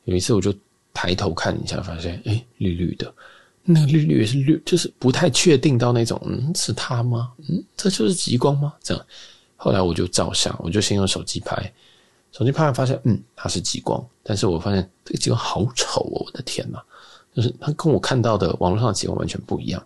[0.06, 0.52] 有一次我就。
[1.01, 3.14] 抬头看一下，发现哎，绿绿的，
[3.62, 7.30] 那个绿绿也是绿，就是不太确定到那种，嗯，是它吗？
[7.49, 8.74] 嗯，这就是极光吗？
[8.82, 9.07] 这样，
[9.57, 11.72] 后来我就照相，我就先用手机拍，
[12.32, 16.82] 手机拍完发现，嗯，它是极光，但是我发现这个极光好丑哦，我的天哪，
[17.32, 19.80] 就是它跟我看到的网络上的极光完全不一样，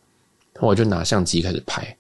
[0.55, 1.95] 然后我就拿相机开始拍，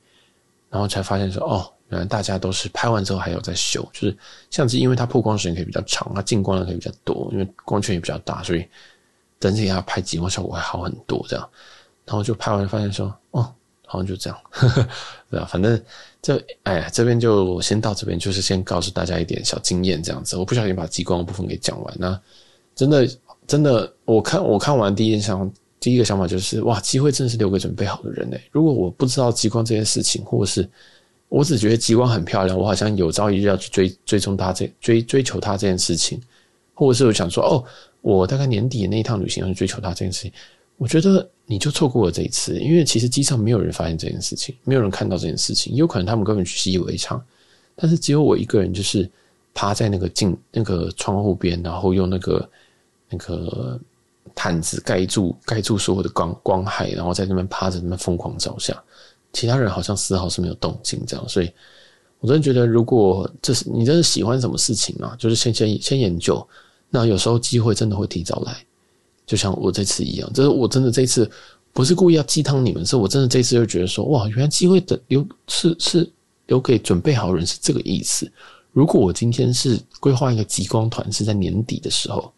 [0.70, 4.16] 然后才发现说，哦，原来大家都是拍完之后还有在修，就是
[4.50, 8.64] 相机因为它曝光时间可以比较长，它进光量可以比较多，因为光圈也比较大，所以。
[9.42, 11.48] 整体要拍极光效果会好很多，这样，
[12.04, 13.52] 然后就拍完发现说，哦，
[13.84, 14.38] 好像就这样，
[15.28, 15.82] 对啊，反正
[16.22, 20.36] 这，哎呀，这边就先到这边，就是先告诉大家一点小经验这样子。
[20.36, 22.20] 我不小心把极光的部分给讲完，那
[22.76, 23.08] 真的
[23.48, 28.40] 真的，我看我看完第一印象，第一个想法就是，哇，机会真的是留给准备好的人哎。
[28.52, 30.70] 如果我不知道极光这件事情，或者是
[31.28, 36.20] 我只觉得极光很漂亮，我好像有朝一日要去追追踪它这追追求它这件事情，
[36.74, 37.64] 或者是我想说，哦。
[38.02, 40.32] 我大概年底的那一趟旅行要去追求他这件事情，
[40.76, 47.24] 我觉得你就错过了这一次，因为其实机上没有人发现这件事情，没有人看到这件事情，有可能他们根本去习以为常，
[47.76, 49.08] 但是只有我一个人，就是
[49.54, 52.50] 趴在那个镜那个窗户边，然后用那个
[53.08, 53.78] 那个
[54.34, 58.76] 毯子盖住盖住所有的光光害，然后在那边趴着那边疯狂照相，
[59.32, 61.52] 其他人好像丝毫是没有动静这样，所以
[62.22, 66.46] 我真的觉得，如果这是你真的喜欢什么事情啊，就是先先先研究。
[66.88, 68.64] 那有时候机会真的会提早来，
[69.26, 71.28] 就像我这次一样，就是我真的这次
[71.72, 76.08] 不是故意要鸡汤你们，是我真的这次就觉得说，哇，原来机会的留是是
[76.46, 78.30] 留给准备好人是这个意思。
[78.70, 82.32] 如果我今天是规划一个极光团是在年底的时候，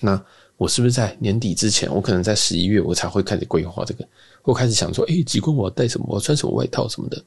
[0.00, 0.24] 那
[0.56, 4.08] 我是不是在年底之前，我可能在十一月我才会开始规划这个，
[4.44, 7.22] 我开始想说，诶，极光我要带什么，我穿什么外套什么的。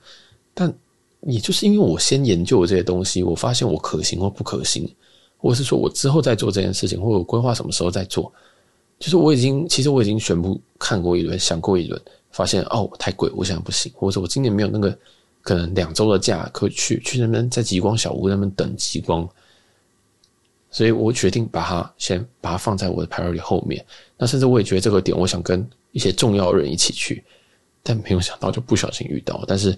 [0.53, 0.73] 但
[1.21, 4.89] 也就是因为我先研究这些东西，我发现我可行或不可行。
[5.43, 8.31] 或者是说我之后再做这件事情，或者我规划什么时候再做，
[8.99, 11.99] 就是我已经其实我已经全部看过一轮，想过一轮，
[12.29, 14.95] 发现哦太贵，我想不行，或者我今年没有那个
[15.41, 19.27] 可能两周的假可以去去那边在极光小屋那边等极光，
[20.69, 23.83] 所以我决定把它先把它放在我的 priority 后面。
[24.19, 27.23] 那甚至我也觉得这个点，我想跟一些重要人一起去，
[27.81, 29.75] 但没有想到就不小心遇到，但是。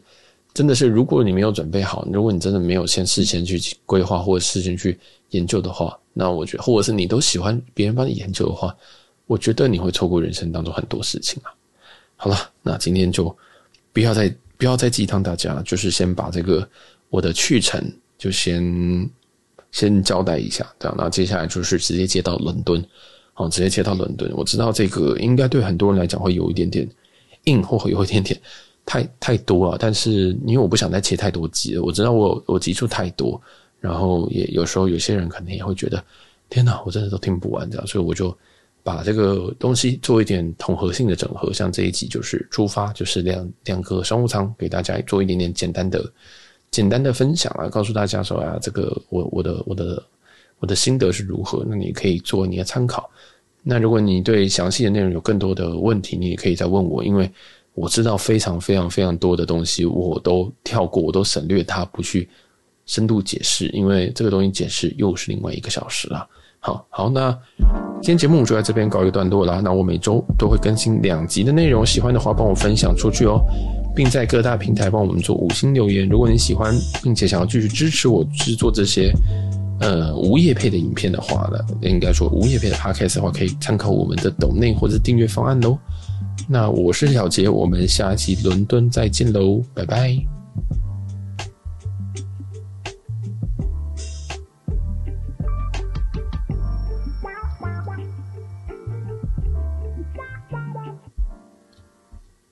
[0.54, 5.00] 真的是，如果你没有准备好，如果你真的没有先事先去规划或者事先去
[5.30, 8.76] 研究的话，那我觉得，或者是你都喜欢别人帮你研究的话，
[9.26, 11.50] 我觉得你会错过人生当中很多事情啊。
[12.16, 13.36] 好了，那今天就
[13.92, 16.68] 不要再不要再鸡汤大家，就是先把这个
[17.10, 17.84] 我的去程
[18.20, 19.10] 就先
[19.72, 22.86] 先交代一下，这样，那接下来就是直接接到伦敦，
[23.34, 24.32] 好，直接接到伦敦。
[24.36, 26.88] 我知道这个应该对很多人来讲会有一点点
[27.46, 28.40] 硬，或会有一点点。
[28.86, 33.42] 太太多了，但是因为我不想再切太多集了，我知道我我集数太多，
[33.80, 36.04] 然后也有时候有些人可能也会觉得，
[36.50, 38.36] 天哪，我真的都听不完这样，所以我就
[38.84, 41.52] 把这个东西做一点统合性的整合。
[41.54, 46.04] 像这一集就是出发，就是两两个商务舱给大家做一点点简单的
[46.70, 50.04] 简单的分享啊，告诉大家说啊，这个我我的我的
[50.60, 53.10] 我的心得是如何，那你可以做你的参考。
[53.64, 57.32] 那如果你对详细的内容有更多的问题，你也可以再问我，因为
[57.76, 62.30] 我知道非常非常非常多的东西，我都跳过，我都省略它，不去
[62.86, 66.28] 深度解释，因为这个东西解释又是另外一个小时了。
[66.60, 67.32] 好好，那
[68.02, 69.62] 今天节目就在这边告一个段落了。
[69.62, 73.42] 那我每周都会更新两集的内容，喜欢的话帮我分享出去哦，
[73.96, 76.08] 并在各大平台帮我们做五星留言。
[76.08, 79.12] 如果你喜欢，并且想要继续支持我制作这些。
[79.80, 85.78] 呃，无业配的影片的话呢，应该说无业配的 podcast 的话，可以参考我们的抖内或者订阅方案喽。
[86.48, 90.16] 那我是小杰，我们下期伦敦再见喽，拜拜。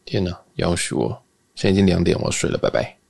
[0.03, 1.21] 天呐，要死我，
[1.55, 3.00] 现在已经两点，我要睡了，拜拜。